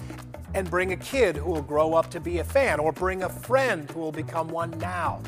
and 0.54 0.70
bring 0.70 0.94
a 0.94 0.98
kid 0.98 1.38
who 1.38 1.52
will 1.52 1.62
grow 1.62 1.94
up 1.94 2.10
to 2.12 2.20
be 2.20 2.40
a 2.40 2.44
fan 2.44 2.80
or 2.80 2.92
bring 2.92 3.24
a 3.24 3.30
friend 3.30 3.90
who 3.92 4.00
will 4.00 4.12
become 4.12 4.48
one 4.48 4.72
now. 4.80 5.22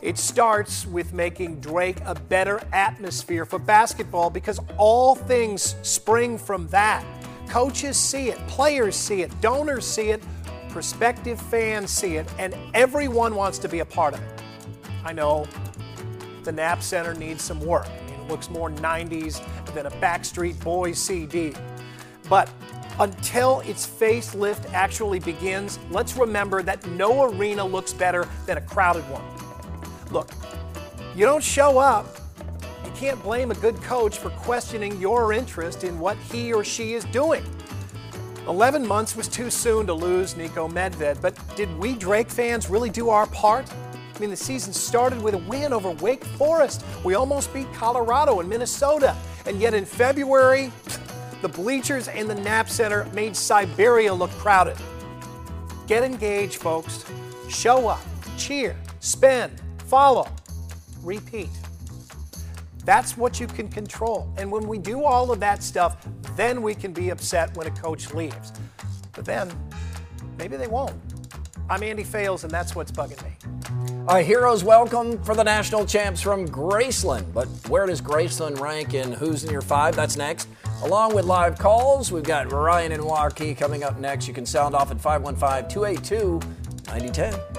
It 0.00 0.18
starts 0.18 0.86
with 0.86 1.12
making 1.12 1.60
Drake 1.60 1.98
a 2.04 2.14
better 2.14 2.60
atmosphere 2.72 3.44
for 3.44 3.58
basketball 3.58 4.30
because 4.30 4.60
all 4.76 5.14
things 5.14 5.74
spring 5.82 6.38
from 6.38 6.68
that. 6.68 7.04
Coaches 7.48 7.96
see 7.96 8.28
it, 8.28 8.38
players 8.46 8.94
see 8.94 9.22
it, 9.22 9.40
donors 9.40 9.86
see 9.86 10.10
it, 10.10 10.22
prospective 10.68 11.40
fans 11.40 11.90
see 11.90 12.16
it, 12.16 12.28
and 12.38 12.54
everyone 12.74 13.34
wants 13.34 13.58
to 13.58 13.68
be 13.68 13.80
a 13.80 13.84
part 13.84 14.14
of 14.14 14.20
it. 14.20 14.42
I 15.04 15.12
know 15.12 15.46
the 16.44 16.52
Knapp 16.52 16.82
Center 16.82 17.14
needs 17.14 17.42
some 17.42 17.60
work. 17.60 17.86
I 17.86 18.10
mean, 18.10 18.20
it 18.20 18.28
looks 18.28 18.50
more 18.50 18.70
90s 18.70 19.44
than 19.74 19.86
a 19.86 19.90
Backstreet 19.90 20.62
Boys 20.62 20.98
CD. 20.98 21.54
But 22.28 22.50
until 23.00 23.60
its 23.60 23.86
facelift 23.86 24.72
actually 24.72 25.20
begins, 25.20 25.78
let's 25.90 26.16
remember 26.16 26.62
that 26.62 26.86
no 26.88 27.24
arena 27.24 27.64
looks 27.64 27.92
better 27.92 28.28
than 28.46 28.58
a 28.58 28.60
crowded 28.60 29.04
one. 29.08 29.22
Look, 30.10 30.30
you 31.14 31.24
don't 31.24 31.42
show 31.42 31.78
up, 31.78 32.06
you 32.84 32.90
can't 32.92 33.22
blame 33.22 33.50
a 33.50 33.54
good 33.54 33.76
coach 33.82 34.18
for 34.18 34.30
questioning 34.30 35.00
your 35.00 35.32
interest 35.32 35.84
in 35.84 35.98
what 35.98 36.16
he 36.16 36.52
or 36.52 36.64
she 36.64 36.94
is 36.94 37.04
doing. 37.06 37.44
11 38.48 38.86
months 38.86 39.14
was 39.14 39.28
too 39.28 39.50
soon 39.50 39.86
to 39.86 39.92
lose 39.92 40.36
Nico 40.36 40.66
Medved, 40.68 41.20
but 41.20 41.38
did 41.54 41.76
we 41.78 41.94
Drake 41.94 42.30
fans 42.30 42.70
really 42.70 42.88
do 42.88 43.10
our 43.10 43.26
part? 43.26 43.70
I 44.18 44.20
mean, 44.20 44.30
the 44.30 44.36
season 44.36 44.72
started 44.72 45.22
with 45.22 45.34
a 45.34 45.38
win 45.38 45.72
over 45.72 45.92
Wake 45.92 46.24
Forest. 46.24 46.84
We 47.04 47.14
almost 47.14 47.54
beat 47.54 47.72
Colorado 47.72 48.40
and 48.40 48.48
Minnesota. 48.48 49.16
And 49.46 49.60
yet 49.60 49.74
in 49.74 49.84
February, 49.84 50.72
the 51.42 51.48
bleachers 51.48 52.08
in 52.08 52.26
the 52.26 52.34
Knapp 52.34 52.68
Center 52.68 53.04
made 53.14 53.36
Siberia 53.36 54.12
look 54.12 54.32
crowded. 54.32 54.76
Get 55.86 56.02
engaged, 56.02 56.56
folks. 56.56 57.04
Show 57.48 57.86
up, 57.86 58.00
cheer, 58.36 58.74
spend, 58.98 59.52
follow, 59.86 60.26
repeat. 61.04 61.50
That's 62.84 63.16
what 63.16 63.38
you 63.38 63.46
can 63.46 63.68
control. 63.68 64.34
And 64.36 64.50
when 64.50 64.66
we 64.66 64.78
do 64.78 65.04
all 65.04 65.30
of 65.30 65.38
that 65.38 65.62
stuff, 65.62 66.08
then 66.34 66.60
we 66.60 66.74
can 66.74 66.92
be 66.92 67.10
upset 67.10 67.56
when 67.56 67.68
a 67.68 67.70
coach 67.70 68.12
leaves. 68.12 68.52
But 69.12 69.24
then, 69.24 69.48
maybe 70.38 70.56
they 70.56 70.66
won't. 70.66 70.96
I'm 71.70 71.84
Andy 71.84 72.02
Fales, 72.02 72.42
and 72.42 72.50
that's 72.50 72.74
what's 72.74 72.90
bugging 72.90 73.22
me. 73.22 73.30
Our 74.08 74.22
hero's 74.22 74.64
welcome 74.64 75.22
for 75.22 75.34
the 75.34 75.44
national 75.44 75.84
champs 75.84 76.22
from 76.22 76.48
Graceland. 76.48 77.30
But 77.34 77.46
where 77.68 77.84
does 77.84 78.00
Graceland 78.00 78.58
rank 78.58 78.94
in 78.94 79.12
Who's 79.12 79.44
in 79.44 79.50
Your 79.50 79.60
Five? 79.60 79.94
That's 79.96 80.16
next. 80.16 80.48
Along 80.82 81.14
with 81.14 81.26
live 81.26 81.58
calls, 81.58 82.10
we've 82.10 82.22
got 82.22 82.50
Ryan 82.50 82.92
and 82.92 83.02
Waukee 83.02 83.54
coming 83.54 83.84
up 83.84 83.98
next. 83.98 84.26
You 84.26 84.32
can 84.32 84.46
sound 84.46 84.74
off 84.74 84.90
at 84.90 84.98
515 84.98 85.68
282 85.68 86.40
9010. 86.86 87.57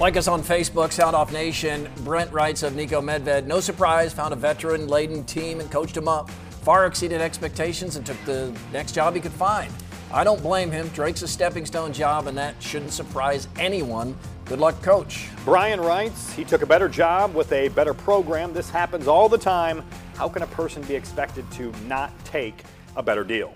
Like 0.00 0.16
us 0.16 0.28
on 0.28 0.42
Facebook, 0.42 0.92
Sound 0.92 1.14
Off 1.14 1.30
Nation. 1.30 1.86
Brent 2.04 2.32
writes 2.32 2.62
of 2.62 2.74
Nico 2.74 3.02
Medved. 3.02 3.44
No 3.44 3.60
surprise, 3.60 4.14
found 4.14 4.32
a 4.32 4.36
veteran 4.36 4.88
laden 4.88 5.24
team 5.24 5.60
and 5.60 5.70
coached 5.70 5.94
him 5.94 6.08
up. 6.08 6.30
Far 6.62 6.86
exceeded 6.86 7.20
expectations 7.20 7.96
and 7.96 8.06
took 8.06 8.16
the 8.24 8.50
next 8.72 8.92
job 8.92 9.14
he 9.14 9.20
could 9.20 9.30
find. 9.30 9.70
I 10.10 10.24
don't 10.24 10.42
blame 10.42 10.70
him. 10.70 10.88
Drake's 10.94 11.20
a 11.20 11.28
stepping 11.28 11.66
stone 11.66 11.92
job, 11.92 12.28
and 12.28 12.38
that 12.38 12.54
shouldn't 12.62 12.94
surprise 12.94 13.46
anyone. 13.58 14.16
Good 14.46 14.58
luck, 14.58 14.80
coach. 14.80 15.28
Brian 15.44 15.78
writes, 15.78 16.32
he 16.32 16.46
took 16.46 16.62
a 16.62 16.66
better 16.66 16.88
job 16.88 17.34
with 17.34 17.52
a 17.52 17.68
better 17.68 17.92
program. 17.92 18.54
This 18.54 18.70
happens 18.70 19.06
all 19.06 19.28
the 19.28 19.36
time. 19.36 19.84
How 20.14 20.30
can 20.30 20.40
a 20.40 20.46
person 20.46 20.80
be 20.84 20.94
expected 20.94 21.44
to 21.52 21.74
not 21.86 22.10
take 22.24 22.64
a 22.96 23.02
better 23.02 23.22
deal? 23.22 23.52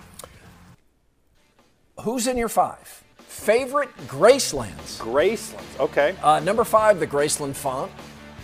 Who's 2.01 2.27
in 2.27 2.37
your 2.37 2.51
five? 2.51 3.04
Favorite 3.35 3.95
Gracelands. 4.07 4.99
Graceland. 4.99 5.81
Okay. 5.81 6.15
Uh, 6.23 6.41
number 6.41 6.65
five, 6.65 6.99
the 7.01 7.07
Graceland 7.07 7.55
font. 7.55 7.91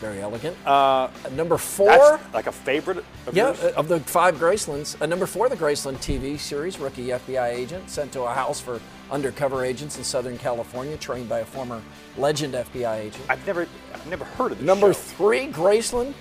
Very 0.01 0.21
elegant. 0.21 0.57
Uh, 0.67 1.09
number 1.33 1.57
four. 1.57 2.19
Like 2.35 2.47
a 2.49 2.53
favorite 2.53 2.99
of 3.27 3.35
Yeah, 3.37 3.49
yours? 3.49 3.61
uh, 3.63 3.73
of 3.77 3.89
the 3.89 4.01
five 4.01 4.35
Gracelands. 4.37 5.01
Uh, 5.01 5.07
number 5.07 5.27
four, 5.27 5.49
the 5.49 5.57
Graceland 5.57 5.99
TV 5.99 6.39
series, 6.39 6.79
rookie 6.79 7.07
FBI 7.09 7.51
agent 7.55 7.89
sent 7.89 8.13
to 8.13 8.23
a 8.23 8.33
house 8.35 8.61
for 8.61 8.81
undercover 9.11 9.65
agents 9.65 9.97
in 9.97 10.05
Southern 10.05 10.37
California, 10.37 10.97
trained 10.97 11.29
by 11.29 11.39
a 11.39 11.45
former 11.45 11.81
legend 12.19 12.55
FBI 12.55 12.99
agent. 12.99 13.25
I've 13.29 13.47
never, 13.47 13.67
I've 13.95 14.07
never 14.07 14.25
heard 14.25 14.53
of 14.53 14.59
this 14.59 14.67
Number 14.67 14.93
show. 14.93 14.99
three, 15.01 15.47
Graceland, 15.53 16.15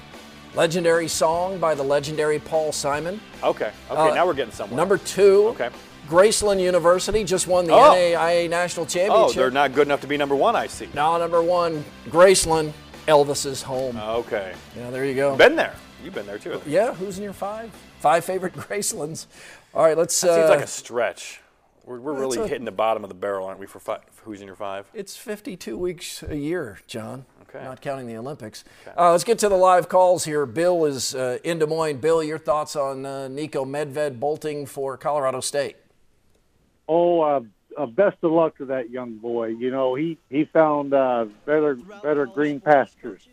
legendary 0.56 1.08
song 1.08 1.58
by 1.58 1.74
the 1.74 1.84
legendary 1.84 2.40
Paul 2.40 2.72
Simon. 2.72 3.20
Okay. 3.44 3.72
Okay. 3.90 4.00
Uh, 4.12 4.14
now 4.14 4.26
we're 4.28 4.34
getting 4.36 4.54
somewhere. 4.54 4.78
Number 4.78 4.98
two, 4.98 5.48
Okay. 5.50 5.70
Graceland 6.10 6.60
University 6.62 7.24
just 7.24 7.48
won 7.48 7.66
the 7.66 7.74
Oh. 7.74 7.92
NAIA 7.94 8.50
National 8.50 8.86
Championship. 8.86 9.38
Oh, 9.38 9.40
they're 9.40 9.52
not 9.52 9.74
good 9.74 9.88
enough 9.88 10.02
to 10.02 10.08
be 10.08 10.18
number 10.18 10.36
one. 10.36 10.56
I 10.56 10.68
see. 10.68 10.90
Now 10.94 11.18
number 11.18 11.42
one, 11.44 11.86
Graceland, 12.08 12.74
Elvis's 13.08 13.62
home. 13.62 13.98
Okay. 13.98 14.54
yeah, 14.76 14.90
there 14.90 15.06
you 15.06 15.14
go. 15.16 15.36
Been 15.36 15.56
there. 15.56 15.76
You've 16.04 16.14
been 16.16 16.26
there 16.26 16.40
too. 16.40 16.62
Yeah, 16.66 16.94
who's 16.94 17.18
in 17.18 17.24
your 17.24 17.34
five? 17.34 17.72
Five 18.00 18.26
favorite 18.26 18.54
Gracelands. 18.56 19.28
All 19.74 19.84
right, 19.84 19.98
let's. 19.98 20.20
That 20.22 20.32
uh, 20.32 20.36
seems 20.36 20.50
like 20.50 20.62
a 20.62 20.68
stretch. 20.68 21.42
We're, 21.86 22.00
we're 22.00 22.14
really 22.20 22.40
a- 22.40 22.48
hitting 22.48 22.66
the 22.66 22.72
bottom 22.72 23.04
of 23.04 23.10
the 23.10 23.16
barrel, 23.16 23.48
aren't 23.48 23.60
we? 23.60 23.66
For 23.68 23.80
fi- 23.80 24.00
who's 24.24 24.42
in 24.42 24.48
your 24.48 24.56
five? 24.56 24.90
It's 24.94 25.16
52 25.18 25.78
weeks 25.78 26.24
a 26.24 26.36
year, 26.36 26.80
John. 26.88 27.26
Okay. 27.50 27.64
Not 27.64 27.82
counting 27.82 28.06
the 28.08 28.16
Olympics. 28.16 28.64
Uh, 28.98 29.12
let's 29.12 29.24
get 29.24 29.40
to 29.40 29.50
the 29.50 29.56
live 29.56 29.90
calls 29.90 30.24
here. 30.24 30.46
Bill 30.46 30.86
is 30.86 31.16
uh, 31.16 31.40
in 31.44 31.58
Des 31.60 31.66
Moines. 31.66 31.98
Bill, 31.98 32.24
your 32.24 32.38
thoughts 32.38 32.76
on 32.76 33.06
uh, 33.08 33.28
Nico 33.28 33.66
Medved 33.66 34.20
bolting 34.20 34.66
for 34.68 34.98
Colorado 34.98 35.40
State? 35.40 35.78
Oh, 36.92 37.22
uh, 37.22 37.42
uh, 37.78 37.86
best 37.86 38.18
of 38.24 38.32
luck 38.32 38.58
to 38.58 38.66
that 38.66 38.90
young 38.90 39.18
boy. 39.18 39.50
You 39.50 39.70
know, 39.70 39.94
he 39.94 40.18
he 40.28 40.46
found 40.46 40.92
uh, 40.92 41.26
better 41.46 41.76
better 42.02 42.26
green 42.26 42.60
pastures. 42.60 43.28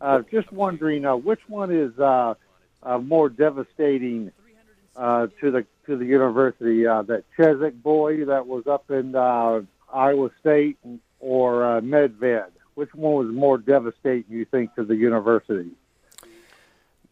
Uh, 0.00 0.22
just 0.28 0.50
wondering, 0.50 1.06
uh, 1.06 1.14
which 1.14 1.48
one 1.48 1.70
is 1.70 1.96
uh, 2.00 2.34
uh, 2.82 2.98
more 2.98 3.28
devastating 3.28 4.32
uh, 4.96 5.28
to 5.40 5.52
the 5.52 5.64
to 5.86 5.96
the 5.96 6.04
university? 6.04 6.84
Uh, 6.84 7.02
that 7.02 7.22
Chizik 7.38 7.80
boy 7.80 8.24
that 8.24 8.48
was 8.48 8.66
up 8.66 8.90
in 8.90 9.14
uh, 9.14 9.62
Iowa 9.94 10.30
State, 10.40 10.76
or 11.20 11.64
uh, 11.64 11.80
Medved? 11.80 12.50
Which 12.74 12.92
one 12.92 13.26
was 13.26 13.34
more 13.34 13.56
devastating, 13.56 14.24
you 14.28 14.46
think, 14.46 14.74
to 14.74 14.84
the 14.84 14.96
university? 14.96 15.70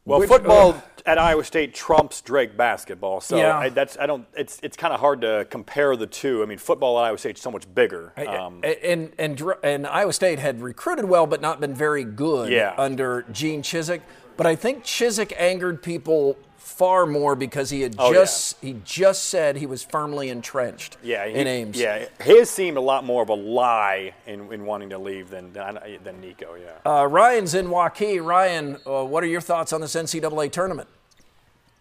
Well, 0.07 0.21
Which- 0.21 0.29
football 0.29 0.83
at 1.07 1.19
Iowa 1.19 1.45
State 1.45 1.75
trumps 1.75 2.21
Drake 2.21 2.57
basketball, 2.57 3.21
so 3.21 3.37
Yeah. 3.37 3.59
I, 3.59 3.69
that's 3.71 3.97
I 3.99 4.07
don't. 4.07 4.27
It's 4.37 4.59
it's 4.63 4.77
kind 4.77 4.93
of 4.93 5.01
hard 5.01 5.23
to 5.23 5.47
compare 5.51 5.97
the 5.97 6.07
two. 6.07 6.43
I 6.43 6.47
mean, 6.47 6.59
football 6.59 6.99
at 6.99 7.05
Iowa 7.07 7.19
State 7.19 7.37
is 7.37 7.43
so 7.43 7.51
much 7.51 7.65
bigger. 7.75 8.13
Um, 8.17 8.61
and, 8.63 9.13
and 9.19 9.37
Dr- 9.37 9.59
and 9.63 9.87
Iowa 9.87 10.13
State 10.13 10.39
had 10.39 10.61
recruited 10.61 11.07
well, 11.07 11.27
but 11.27 11.41
not 11.41 11.61
been 11.61 11.75
very 11.75 12.05
good 12.05 12.51
Yeah. 12.53 12.75
under 12.77 13.23
Gene 13.33 13.63
Chizik. 13.63 14.01
But 14.37 14.47
I 14.47 14.57
think 14.57 14.85
Chizik 14.85 15.33
angered 15.39 15.83
people 15.83 16.37
far 16.65 17.05
more 17.05 17.37
because 17.37 17.69
he 17.69 17.83
had 17.83 17.95
Oh, 17.99 18.11
yeah. 18.11 18.21
just 18.21 18.57
he 18.63 18.77
just 18.85 19.25
said 19.25 19.57
he 19.57 19.67
was 19.67 19.85
firmly 19.85 20.31
entrenched 20.31 20.97
yeah, 21.03 21.27
he- 21.27 21.35
in 21.35 21.47
Ames. 21.47 21.79
Yeah, 21.79 22.07
his 22.21 22.51
seemed 22.51 22.77
a 22.77 22.81
lot 22.81 23.05
more 23.05 23.23
of 23.23 23.29
a 23.29 23.35
lie 23.35 24.15
in, 24.27 24.51
in 24.53 24.65
wanting 24.65 24.91
to 24.91 24.99
leave 24.99 25.29
than 25.31 25.53
than, 25.53 25.79
than 26.03 26.21
Nico. 26.21 26.55
Yeah. 26.55 26.91
Uh, 26.91 27.07
Ryan's 27.07 27.55
in 27.55 27.67
Waukee. 27.67 28.25
Ryan, 28.25 28.79
uh, 28.87 29.05
what 29.05 29.23
are 29.23 29.27
your 29.29 29.43
thoughts 29.43 29.73
on 29.73 29.81
this 29.83 29.95
NCAA 29.95 30.51
tournament? 30.51 30.89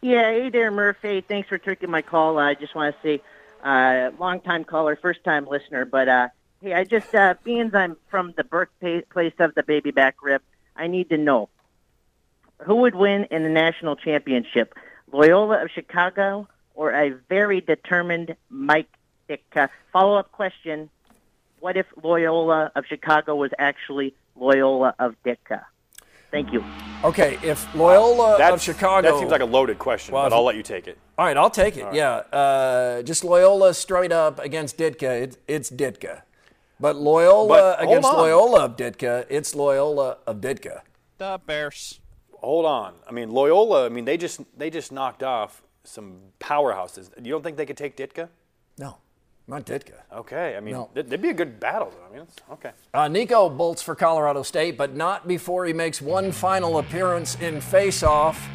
Yeah, 0.01 0.31
hey 0.33 0.49
there, 0.49 0.69
Murphy. 0.69 1.21
Thanks 1.21 1.47
for 1.47 1.57
taking 1.57 1.89
my 1.89 2.01
call. 2.01 2.37
I 2.37 2.53
just 2.55 2.75
want 2.75 2.93
to 2.93 3.01
say, 3.01 3.21
uh, 3.63 4.11
long 4.19 4.41
time 4.41 4.65
caller, 4.65 4.97
first 4.97 5.23
time 5.23 5.45
listener. 5.47 5.85
But 5.85 6.09
uh, 6.09 6.27
hey, 6.61 6.73
I 6.73 6.83
just 6.83 7.15
uh, 7.15 7.35
being 7.45 7.73
I'm 7.73 7.95
from 8.09 8.33
the 8.35 8.43
birthplace 8.43 9.33
of 9.39 9.55
the 9.55 9.63
baby 9.63 9.91
back 9.91 10.15
rip, 10.21 10.43
I 10.75 10.87
need 10.87 11.07
to 11.09 11.17
know 11.17 11.47
who 12.59 12.75
would 12.75 12.95
win 12.95 13.25
in 13.31 13.43
the 13.43 13.49
national 13.49 13.95
championship, 13.95 14.75
Loyola 15.11 15.63
of 15.63 15.71
Chicago 15.71 16.47
or 16.75 16.91
a 16.91 17.09
very 17.29 17.61
determined 17.61 18.35
Mike 18.49 18.89
Ditka? 19.29 19.69
Follow 19.91 20.17
up 20.17 20.31
question: 20.31 20.89
What 21.59 21.77
if 21.77 21.85
Loyola 22.01 22.71
of 22.75 22.85
Chicago 22.85 23.35
was 23.35 23.51
actually 23.57 24.15
Loyola 24.35 24.95
of 24.99 25.15
Ditka? 25.25 25.63
Thank 26.33 26.51
you. 26.51 26.63
Okay, 27.03 27.37
if 27.43 27.73
Loyola 27.75 28.37
That's, 28.39 28.55
of 28.55 28.61
Chicago. 28.61 29.11
That 29.11 29.19
seems 29.19 29.29
like 29.29 29.41
a 29.41 29.45
loaded 29.45 29.77
question, 29.77 30.15
Well, 30.15 30.23
but 30.23 30.33
I'll 30.33 30.43
let 30.43 30.55
you 30.55 30.63
take 30.63 30.87
it. 30.87 30.97
All 31.15 31.25
right, 31.27 31.37
I'll 31.37 31.51
take 31.51 31.77
it. 31.77 31.93
Yeah, 31.93 32.09
uh, 32.09 33.03
just 33.03 33.23
Loyola 33.23 33.75
straight 33.75 34.11
up 34.11 34.39
against 34.39 34.79
Ditka. 34.79 35.21
It, 35.21 35.37
it's 35.47 35.69
Ditka, 35.69 36.23
but 36.79 36.95
Loyola 36.95 37.47
But 37.47 37.83
against 37.83 38.09
on. 38.09 38.17
Loyola 38.17 38.65
of 38.65 38.75
Ditka. 38.77 39.27
It's 39.29 39.53
Loyola 39.53 40.17
of 40.25 40.37
Ditka. 40.37 40.81
The 41.19 41.39
Bears. 41.45 41.99
Hold 42.43 42.65
on. 42.65 42.93
I 43.07 43.11
mean, 43.13 43.31
Loyola. 43.31 43.85
I 43.85 43.89
mean, 43.89 44.03
they 44.05 44.17
just 44.17 44.41
they 44.57 44.69
just 44.69 44.91
knocked 44.91 45.23
off 45.23 45.61
some 45.85 46.17
powerhouses. 46.39 47.09
You 47.23 47.31
don't 47.31 47.41
think 47.43 47.55
they 47.57 47.65
could 47.65 47.77
take 47.77 47.95
Ditka? 47.97 48.27
No, 48.77 48.97
not 49.47 49.65
Ditka. 49.65 49.93
Okay. 50.13 50.55
I 50.57 50.59
mean, 50.59 50.73
No. 50.75 50.89
th- 50.93 51.05
that'd 51.05 51.21
be 51.21 51.29
a 51.29 51.33
good 51.33 51.57
battle. 51.59 51.91
Though. 51.91 52.05
I 52.09 52.13
mean, 52.17 52.27
okay. 52.51 52.71
Uh, 52.93 53.07
Nico 53.07 53.49
bolts 53.49 53.81
for 53.81 53.95
Colorado 53.95 54.43
State, 54.43 54.77
but 54.77 54.93
not 54.93 55.25
before 55.27 55.65
he 55.65 55.71
makes 55.73 56.01
one 56.01 56.31
final 56.33 56.77
appearance 56.79 57.35
in 57.35 57.61
face-off, 57.61 58.45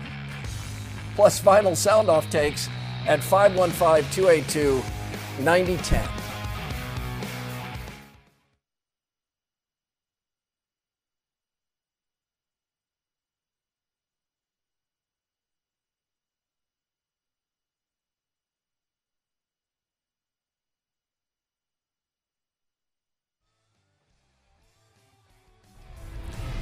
plus 1.17 1.39
final 1.39 1.75
sound-off 1.75 2.29
takes 2.31 2.69
at 3.07 3.21
515-282-9010. 3.21 6.09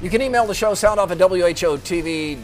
You 0.06 0.10
can 0.10 0.22
email 0.22 0.46
the 0.46 0.54
show 0.54 0.70
soundoff 0.70 1.10
at 1.10 1.18
WHOTV.com. 1.18 2.40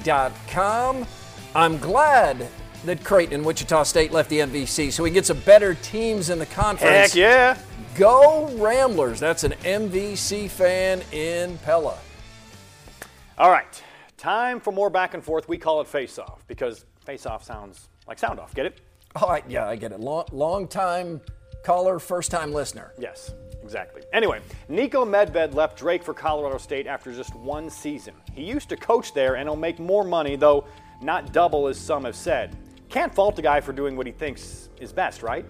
I'm 1.55 1.79
glad 1.79 2.49
that 2.85 3.05
Creighton 3.05 3.35
and 3.35 3.45
Wichita 3.45 3.85
State 3.85 4.11
left 4.11 4.31
the 4.31 4.41
MVC 4.41 4.91
so 4.91 5.05
we 5.05 5.11
can 5.11 5.15
get 5.15 5.27
some 5.27 5.39
better 5.43 5.75
teams 5.75 6.31
in 6.31 6.41
the 6.41 6.47
conference. 6.47 7.13
Heck 7.13 7.15
yeah. 7.15 7.57
Go 7.95 8.49
Ramblers. 8.57 9.21
That's 9.21 9.45
an 9.45 9.53
MVC 9.63 10.51
fan 10.51 11.03
in 11.13 11.57
Pella. 11.59 11.99
All 13.39 13.53
right. 13.53 13.81
Time 14.17 14.59
for 14.59 14.73
more 14.73 14.91
back 14.91 15.15
and 15.15 15.23
forth. 15.23 15.49
We 15.49 15.57
call 15.57 15.81
it 15.81 15.87
face 15.87 16.19
off 16.19 16.45
because 16.49 16.85
face 17.05 17.27
off 17.27 17.45
sounds 17.45 17.91
like 18.09 18.19
sound 18.19 18.41
off. 18.41 18.53
Get 18.57 18.67
it? 18.67 18.81
All 19.15 19.29
right. 19.29 19.45
Yeah, 19.49 19.69
I 19.69 19.77
get 19.77 19.93
it. 19.93 20.01
Long, 20.01 20.25
long 20.33 20.67
time 20.67 21.21
caller, 21.63 21.99
first 21.99 22.31
time 22.31 22.53
listener. 22.53 22.93
Yes, 22.99 23.35
exactly. 23.63 24.03
Anyway, 24.13 24.41
Nico 24.69 25.05
Medved 25.05 25.55
left 25.55 25.79
Drake 25.79 26.03
for 26.03 26.15
Colorado 26.15 26.59
State 26.59 26.87
after 26.87 27.13
just 27.13 27.35
one 27.35 27.71
season. 27.71 28.15
He 28.33 28.45
used 28.45 28.69
to 28.69 28.77
coach 28.77 29.15
there 29.15 29.37
and 29.37 29.49
he'll 29.49 29.57
make 29.57 29.79
more 29.79 30.05
money, 30.05 30.37
though 30.37 30.67
not 31.01 31.33
double 31.33 31.69
as 31.69 31.79
some 31.79 32.05
have 32.05 32.17
said. 32.17 32.57
Can't 32.89 33.15
fault 33.15 33.37
the 33.37 33.43
guy 33.43 33.61
for 33.61 33.73
doing 33.73 33.97
what 33.97 34.07
he 34.07 34.13
thinks 34.13 34.69
is 34.81 34.93
best, 34.93 35.23
right? 35.23 35.47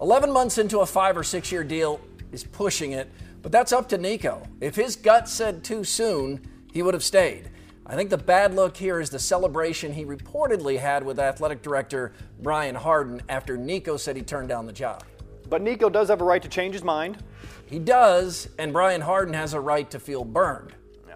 11 0.00 0.30
months 0.30 0.58
into 0.58 0.80
a 0.80 0.86
five 0.86 1.16
or 1.16 1.24
six 1.24 1.50
year 1.50 1.64
deal 1.64 2.00
is 2.32 2.44
pushing 2.44 2.92
it, 2.92 3.10
but 3.42 3.52
that's 3.52 3.72
up 3.72 3.88
to 3.88 3.98
Nico. 3.98 4.42
If 4.60 4.76
his 4.76 4.96
gut 4.96 5.28
said 5.28 5.64
too 5.64 5.84
soon, 5.84 6.46
he 6.72 6.82
would 6.82 6.94
have 6.94 7.04
stayed. 7.04 7.50
I 7.86 7.96
think 7.96 8.10
the 8.10 8.18
bad 8.18 8.54
look 8.54 8.76
here 8.76 8.98
is 8.98 9.10
the 9.10 9.18
celebration 9.18 9.92
he 9.92 10.04
reportedly 10.04 10.78
had 10.78 11.04
with 11.04 11.18
athletic 11.18 11.62
director 11.62 12.12
Brian 12.40 12.74
Hardin 12.74 13.22
after 13.28 13.56
Nico 13.56 13.96
said 13.96 14.16
he 14.16 14.22
turned 14.22 14.48
down 14.48 14.66
the 14.66 14.72
job. 14.72 15.04
But 15.48 15.62
Nico 15.62 15.88
does 15.88 16.08
have 16.08 16.20
a 16.20 16.24
right 16.24 16.42
to 16.42 16.48
change 16.48 16.74
his 16.74 16.84
mind. 16.84 17.18
He 17.66 17.78
does, 17.78 18.48
and 18.58 18.72
Brian 18.72 19.00
Hardin 19.00 19.34
has 19.34 19.54
a 19.54 19.60
right 19.60 19.90
to 19.90 19.98
feel 19.98 20.24
burned. 20.24 20.74
Yeah. 21.06 21.14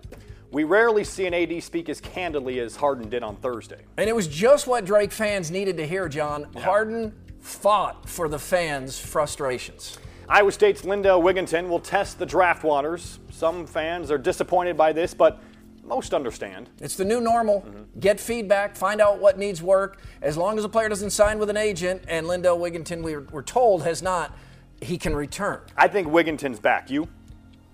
We 0.51 0.65
rarely 0.65 1.05
see 1.05 1.27
an 1.27 1.35
AD 1.35 1.63
speak 1.63 1.89
as 1.89 2.01
candidly 2.01 2.61
as 2.61 2.77
Hardin 2.77 3.09
did 3.09 3.23
on 3.23 3.37
Thursday. 3.37 3.81
And 3.97 4.09
it 4.09 4.17
was 4.17 4.27
just 4.27 4.67
what 4.67 4.85
Drake 4.85 5.13
fans 5.13 5.51
needed 5.51 5.77
to 5.77 5.87
hear, 5.87 6.09
John. 6.09 6.47
Hardin 6.57 7.15
fought 7.41 8.09
for 8.09 8.29
the 8.29 8.39
fans' 8.39 8.99
frustrations. 8.99 9.99
Iowa 10.29 10.53
State's 10.53 10.85
Lindell 10.85 11.23
Wigginton 11.23 11.69
will 11.69 11.81
test 11.81 12.19
the 12.19 12.27
draft 12.27 12.63
waters. 12.63 13.19
Some 13.31 13.67
fans 13.67 14.11
are 14.11 14.19
disappointed 14.19 14.77
by 14.77 14.93
this, 14.93 15.15
but 15.15 15.41
most 15.89 16.15
understand. 16.15 16.69
It's 16.81 16.97
the 16.97 17.05
new 17.05 17.21
normal. 17.21 17.63
Mm-hmm. 17.63 18.01
Get 18.01 18.21
feedback, 18.21 18.77
find 18.77 19.01
out 19.01 19.19
what 19.19 19.39
needs 19.39 19.63
work. 19.63 20.01
As 20.23 20.37
long 20.37 20.59
as 20.59 20.65
a 20.65 20.69
player 20.69 20.89
doesn't 20.89 21.11
sign 21.11 21.39
with 21.39 21.51
an 21.51 21.57
agent, 21.57 22.03
and 22.09 22.27
Lindell 22.27 22.59
Wigginton, 22.59 23.03
we 23.03 23.17
we're 23.17 23.43
told, 23.43 23.83
has 23.83 24.03
not, 24.03 24.37
he 24.81 24.99
can 24.99 25.17
return. 25.17 25.61
I 25.77 25.89
think 25.89 26.09
Wigginton's 26.09 26.61
back. 26.61 26.91
You? 26.91 27.09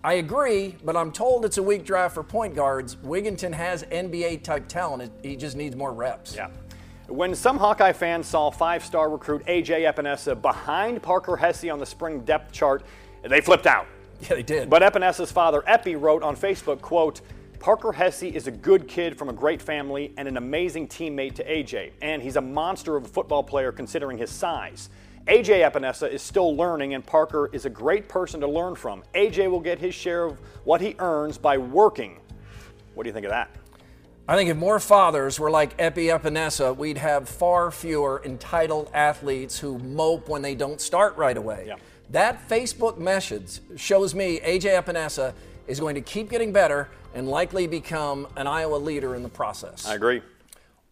I 0.03 0.15
agree, 0.15 0.77
but 0.85 0.97
I'm 0.97 1.13
told 1.13 1.45
it's 1.45 1.57
a 1.57 1.63
weak 1.63 1.85
draft 1.85 2.15
for 2.15 2.23
point 2.23 2.55
guards. 2.55 2.97
Wigginton 2.97 3.55
has 3.55 3.85
NBA 3.85 4.43
type 4.43 4.69
talent. 4.69 5.13
He 5.23 5.35
just 5.35 5.57
needs 5.57 5.75
more 5.77 5.93
reps. 5.93 6.35
Yeah. 6.35 6.49
When 7.09 7.35
some 7.35 7.59
Hawkeye 7.59 7.93
fans 7.93 8.27
saw 8.27 8.51
five 8.51 8.85
star 8.85 9.11
recruit 9.11 9.45
AJ 9.47 9.91
Epenesa 9.93 10.41
behind 10.41 11.03
Parker 11.03 11.37
Hesse 11.37 11.71
on 11.71 11.79
the 11.79 11.87
spring 11.87 12.21
depth 12.21 12.53
chart, 12.53 12.83
they 13.23 13.41
flipped 13.41 13.67
out. 13.67 13.87
Yeah, 14.21 14.37
they 14.37 14.43
did. 14.43 14.71
But 14.71 14.83
Epenesa's 14.83 15.33
father, 15.33 15.63
Epi, 15.67 15.97
wrote 15.97 16.23
on 16.23 16.37
Facebook, 16.37 16.81
quote, 16.81 17.21
Parker 17.65 17.93
Hesse 17.93 18.25
is 18.25 18.47
a 18.47 18.51
good 18.51 18.87
kid 18.87 19.17
from 19.17 19.31
a 19.31 19.33
great 19.33 19.63
family 19.63 20.13
and 20.19 20.29
an 20.29 20.37
amazing 20.37 20.87
teammate 20.87 21.35
to 21.37 21.45
AJ, 21.47 21.93
and 22.03 22.21
he's 22.23 22.37
a 22.37 22.41
monster 22.43 22.95
of 22.95 23.07
a 23.07 23.09
football 23.09 23.43
player 23.43 23.73
considering 23.73 24.19
his 24.19 24.29
size. 24.31 24.91
AJ 25.29 25.67
Epenesa 25.67 26.13
is 26.13 26.21
still 26.21 26.55
learning, 26.55 26.93
and 26.93 27.07
Parker 27.07 27.49
is 27.55 27.65
a 27.65 27.71
great 27.71 28.07
person 28.07 28.39
to 28.41 28.47
learn 28.47 28.75
from. 28.75 29.03
AJ 29.15 29.51
will 29.51 29.61
get 29.61 29.79
his 29.79 29.95
share 29.95 30.25
of 30.25 30.39
what 30.65 30.83
he 30.83 30.95
earns 30.99 31.39
by 31.39 31.57
working. 31.57 32.21
What 32.93 33.05
do 33.05 33.09
you 33.09 33.15
think 33.15 33.25
of 33.25 33.31
that? 33.31 33.49
I 34.29 34.37
think 34.37 34.51
if 34.51 34.59
more 34.59 34.79
fathers 34.79 35.41
were 35.41 35.51
like 35.51 35.75
Epi 35.79 36.09
Epenesa, 36.09 36.77
we'd 36.77 36.99
have 36.99 37.27
far 37.27 37.71
fewer 37.71 38.21
entitled 38.27 38.91
athletes 38.93 39.59
who 39.59 39.79
mope 39.79 40.29
when 40.29 40.43
they 40.43 40.55
don't 40.55 40.83
start 40.83 41.17
right 41.17 41.39
away. 41.39 41.65
Yeah. 41.69 41.77
That 42.11 42.47
Facebook 42.47 42.99
message 42.99 43.61
shows 43.77 44.15
me 44.15 44.39
AJ 44.41 44.85
Epenesa 44.85 45.33
is 45.67 45.81
going 45.81 45.95
to 45.95 46.03
keep 46.03 46.29
getting 46.29 46.53
better 46.53 46.91
and 47.15 47.29
likely 47.29 47.67
become 47.67 48.27
an 48.37 48.47
Iowa 48.47 48.77
leader 48.77 49.15
in 49.15 49.23
the 49.23 49.29
process. 49.29 49.87
I 49.87 49.95
agree. 49.95 50.21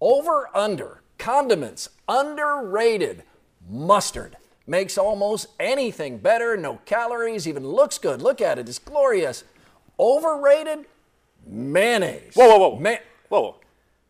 Over 0.00 0.48
under 0.56 1.02
condiments 1.18 1.88
underrated 2.08 3.24
mustard. 3.68 4.36
makes 4.66 4.96
almost 4.96 5.48
anything 5.60 6.18
better. 6.18 6.56
No 6.56 6.76
calories, 6.84 7.46
even 7.48 7.66
looks 7.66 7.98
good. 7.98 8.22
Look 8.22 8.40
at 8.40 8.58
it, 8.58 8.68
it's 8.68 8.78
glorious. 8.78 9.44
Overrated? 9.98 10.86
Mayonnaise. 11.46 12.34
Whoa, 12.34 12.48
whoa, 12.48 12.70
whoa. 12.70 12.78
Ma- 12.80 12.96
Whoa, 13.28 13.40
whoa. 13.42 13.56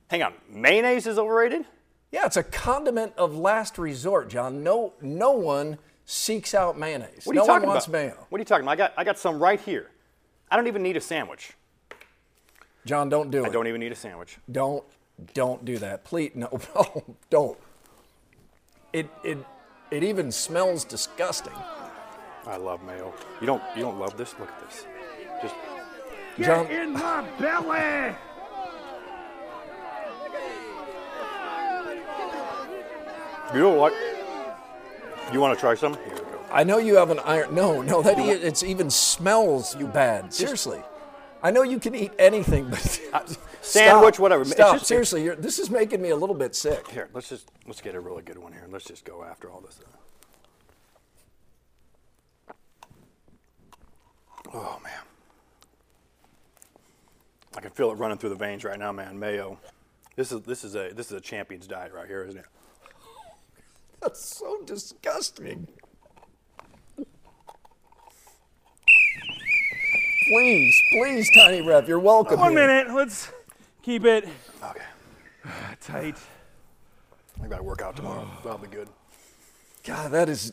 Hang 0.09 0.23
on. 0.23 0.35
Mayonnaise 0.51 1.07
is 1.07 1.19
overrated? 1.19 1.65
yeah, 2.11 2.27
it's 2.27 2.37
a 2.37 2.43
condiment 2.43 3.15
of 3.17 3.35
last 3.35 3.79
resort, 3.79 4.29
John. 4.29 4.63
No, 4.63 4.93
no 5.01 5.31
one 5.33 5.79
seeks 6.05 6.53
out 6.55 6.79
mayonnaise. 6.79 7.25
What 7.25 7.33
are 7.33 7.37
no 7.37 7.43
you 7.43 7.47
talking 7.47 7.63
one 7.69 7.75
wants 7.77 7.87
about? 7.87 7.99
mayo. 7.99 8.27
What 8.29 8.39
are 8.39 8.43
you 8.43 8.45
talking 8.45 8.65
about? 8.65 8.73
I 8.73 8.77
got, 8.77 8.93
I 8.99 9.05
got 9.05 9.19
some 9.19 9.39
right 9.43 9.61
here. 9.61 9.89
I 10.51 10.57
don't 10.57 10.67
even 10.67 10.83
need 10.83 10.97
a 10.99 11.01
sandwich. 11.01 11.53
John, 12.85 13.09
don't 13.09 13.31
do 13.31 13.43
I 13.45 13.47
it. 13.47 13.51
I 13.51 13.53
don't 13.53 13.67
even 13.67 13.81
need 13.81 13.93
a 13.93 13.97
sandwich. 13.97 14.39
Don't 14.51 14.85
don't 15.35 15.65
do 15.65 15.79
that. 15.79 16.05
Please 16.05 16.33
no, 16.35 16.49
no 16.75 17.05
don't. 17.31 17.59
It 18.93 19.09
it 19.25 19.39
it 19.91 20.03
even 20.03 20.33
smells 20.33 20.85
disgusting. 20.85 21.53
I 22.47 22.57
love 22.57 22.83
mayo. 22.83 23.15
You 23.41 23.47
don't 23.47 23.63
you 23.77 23.83
don't 23.83 23.99
love 23.99 24.17
this? 24.17 24.35
Look 24.39 24.49
at 24.49 24.69
this. 24.69 24.87
Just 25.43 25.55
John 26.41 26.67
in 26.67 26.93
my 26.93 27.25
belly. 27.39 28.17
you 33.55 33.61
don't 33.61 33.79
like 33.79 33.93
You 35.33 35.41
want 35.41 35.55
to 35.57 35.61
try 35.61 35.75
some? 35.75 35.95
Here 35.95 36.15
we 36.15 36.21
go. 36.21 36.41
I 36.51 36.65
know 36.65 36.79
you 36.79 36.97
have 36.97 37.11
an 37.11 37.19
iron 37.21 37.55
no, 37.55 37.81
no, 37.83 38.03
that 38.03 38.19
e- 38.19 38.31
it's 38.31 38.63
even 38.63 38.91
smells 38.91 39.77
you 39.77 39.87
bad. 39.87 40.33
Seriously. 40.33 40.83
I 41.43 41.51
know 41.51 41.63
you 41.63 41.81
can 41.81 41.95
eat 41.95 42.13
anything, 42.19 42.69
but 42.71 43.01
uh, 43.13 43.21
sandwich, 43.63 44.15
Stop. 44.15 44.23
whatever. 44.23 44.45
Stop. 44.45 44.75
just- 44.77 44.87
Seriously, 44.87 45.25
you're, 45.25 45.37
this 45.37 45.59
is 45.59 45.71
making 45.71 46.01
me 46.01 46.11
a 46.11 46.17
little 46.17 46.37
bit 46.37 46.55
sick. 46.55 46.89
Here, 46.89 47.09
let's 47.13 47.29
just 47.29 47.51
let's 47.67 47.81
get 47.81 47.95
a 47.95 48.01
really 48.01 48.23
good 48.23 48.39
one 48.39 48.53
here. 48.53 48.67
Let's 48.71 48.85
just 48.85 49.05
go 49.05 49.25
after 49.25 49.51
all 49.51 49.61
this. 49.61 49.81
Oh 54.55 54.79
man. 54.85 54.93
I 57.57 57.61
can 57.61 57.71
feel 57.71 57.91
it 57.91 57.95
running 57.95 58.19
through 58.19 58.31
the 58.31 58.37
veins 58.37 58.65
right 58.65 58.79
now, 58.79 58.93
man. 58.93 59.19
Mayo. 59.19 59.59
This 60.17 60.31
is 60.33 60.43
this 60.43 60.63
is 60.65 60.75
a 60.75 60.91
this 60.93 61.07
is 61.07 61.13
a 61.13 61.21
champion's 61.21 61.67
diet 61.67 61.93
right 61.93 62.07
here, 62.07 62.23
isn't 62.25 62.39
it? 62.41 62.47
That's 64.01 64.21
so 64.25 64.61
disgusting. 64.65 65.69
Please, 70.29 70.81
please, 70.93 71.31
Tiny 71.37 71.63
Ref, 71.63 71.89
you're 71.89 71.99
welcome. 71.99 72.39
One 72.39 72.53
here. 72.53 72.67
minute. 72.67 72.95
Let's 72.95 73.31
keep 73.83 74.05
it 74.05 74.29
Okay. 74.63 74.81
tight. 75.81 76.17
I 77.43 77.47
gotta 77.49 77.63
work 77.63 77.83
out 77.83 77.97
tomorrow. 77.97 78.29
That'll 78.45 78.59
be 78.59 78.69
good. 78.69 78.89
God, 79.85 80.13
that 80.13 80.29
is 80.29 80.53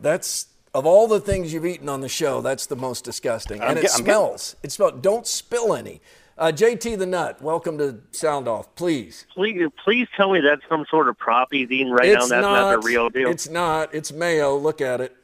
that's 0.00 0.46
of 0.72 0.86
all 0.86 1.06
the 1.08 1.20
things 1.20 1.52
you've 1.52 1.66
eaten 1.66 1.88
on 1.88 2.00
the 2.00 2.08
show, 2.08 2.40
that's 2.40 2.66
the 2.66 2.76
most 2.76 3.04
disgusting. 3.04 3.60
I'm 3.60 3.70
and 3.70 3.78
it 3.78 3.82
get- 3.82 3.90
I'm 3.92 3.98
getting- 3.98 4.04
smells. 4.14 4.56
It 4.62 4.72
smells. 4.72 4.94
Don't 5.00 5.26
spill 5.26 5.74
any. 5.74 6.00
Uh, 6.38 6.50
JT 6.50 6.96
the 6.98 7.04
Nut, 7.04 7.42
welcome 7.42 7.76
to 7.76 7.98
Sound 8.12 8.48
Off, 8.48 8.74
please. 8.74 9.26
Please, 9.34 9.68
please 9.84 10.08
tell 10.16 10.32
me 10.32 10.40
that's 10.40 10.62
some 10.70 10.86
sort 10.90 11.08
of 11.10 11.18
prop 11.18 11.48
he's 11.50 11.70
eating 11.70 11.90
right 11.90 12.06
now. 12.14 12.20
it's 12.20 12.30
That's 12.30 12.42
not, 12.42 12.70
the 12.70 12.78
real 12.78 13.10
deal. 13.10 13.28
It's 13.28 13.46
not. 13.50 13.94
It's 13.94 14.10
mayo. 14.10 14.56
Look 14.56 14.80
at 14.80 15.02
it. 15.02 15.14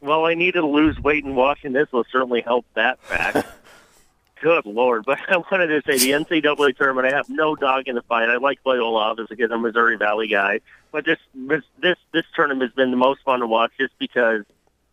Well, 0.00 0.24
I 0.24 0.34
needed 0.34 0.60
to 0.60 0.66
lose 0.66 0.98
weight 0.98 1.24
and 1.24 1.36
watching 1.36 1.72
this 1.72 1.90
will 1.92 2.06
certainly 2.10 2.40
help 2.40 2.64
that 2.74 3.00
fact. 3.00 3.46
Good 4.40 4.64
lord! 4.64 5.04
But 5.04 5.18
I 5.28 5.36
wanted 5.36 5.66
to 5.68 5.82
say 5.82 5.98
the 5.98 6.12
NCAA 6.12 6.76
tournament. 6.76 7.06
I 7.06 7.16
have 7.16 7.28
no 7.28 7.54
dog 7.54 7.88
in 7.88 7.94
the 7.94 8.02
fight. 8.02 8.30
I 8.30 8.36
like 8.38 8.60
Loyola 8.64 9.00
obviously 9.00 9.36
because 9.36 9.52
I'm 9.52 9.60
a 9.60 9.68
Missouri 9.68 9.96
Valley 9.96 10.28
guy. 10.28 10.60
But 10.92 11.04
this 11.04 11.18
this 11.34 11.62
this 11.78 11.96
this 12.12 12.24
tournament 12.34 12.70
has 12.70 12.74
been 12.74 12.90
the 12.90 12.96
most 12.96 13.22
fun 13.22 13.40
to 13.40 13.46
watch 13.46 13.72
just 13.78 13.92
because 13.98 14.44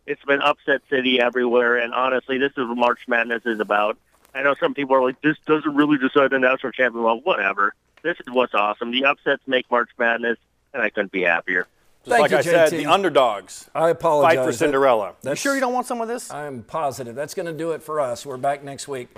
it's 0.05 0.23
been 0.25 0.41
upset 0.41 0.81
city 0.89 1.19
everywhere. 1.19 1.77
And 1.77 1.93
honestly, 1.93 2.37
this 2.37 2.51
is 2.51 2.67
what 2.67 2.77
March 2.77 3.07
Madness 3.07 3.45
is 3.45 3.59
about. 3.59 3.97
I 4.33 4.43
know 4.43 4.53
some 4.53 4.73
people 4.73 4.95
are 4.95 5.01
like, 5.01 5.21
this 5.21 5.37
doesn't 5.45 5.75
really 5.75 5.97
decide 5.97 6.31
the 6.31 6.39
national 6.39 6.71
champion. 6.71 7.03
Well, 7.03 7.19
whatever. 7.21 7.73
This 8.03 8.17
is 8.19 8.31
what's 8.33 8.53
awesome. 8.53 8.91
The 8.91 9.05
upsets 9.05 9.41
make 9.47 9.69
March 9.71 9.89
Madness, 9.97 10.37
and 10.73 10.83
I 10.83 10.89
couldn't 10.89 11.11
be 11.11 11.23
happier. 11.23 11.67
Just 12.07 12.15
Thank 12.21 12.31
like 12.31 12.31
you, 12.31 12.37
I 12.37 12.67
said, 12.69 12.69
the 12.71 12.85
underdogs 12.85 13.69
I 13.75 13.89
apologize. 13.89 14.37
fight 14.37 14.45
for 14.45 14.51
That- 14.51 14.57
Cinderella. 14.57 15.15
You 15.25 15.35
sure 15.35 15.55
you 15.55 15.59
don't 15.59 15.73
want 15.73 15.87
some 15.87 15.99
of 15.99 16.07
this? 16.07 16.31
I'm 16.31 16.63
positive. 16.63 17.15
That's 17.15 17.33
going 17.33 17.47
to 17.47 17.51
do 17.51 17.71
it 17.73 17.83
for 17.83 17.99
us. 17.99 18.25
We're 18.25 18.37
back 18.37 18.63
next 18.63 18.87
week. 18.87 19.09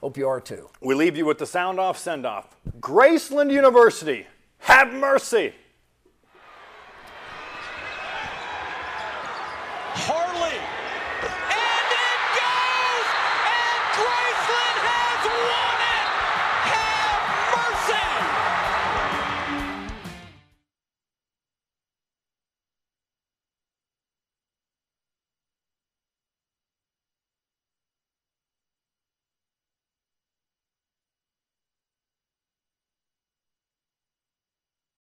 Hope 0.00 0.16
you 0.16 0.28
are 0.28 0.40
too. 0.40 0.70
We 0.80 0.94
leave 0.94 1.16
you 1.16 1.26
with 1.26 1.38
the 1.38 1.46
sound 1.46 1.80
off 1.80 1.98
send 1.98 2.24
off. 2.24 2.56
Graceland 2.78 3.50
University, 3.50 4.28
have 4.58 4.92
mercy. 4.92 5.54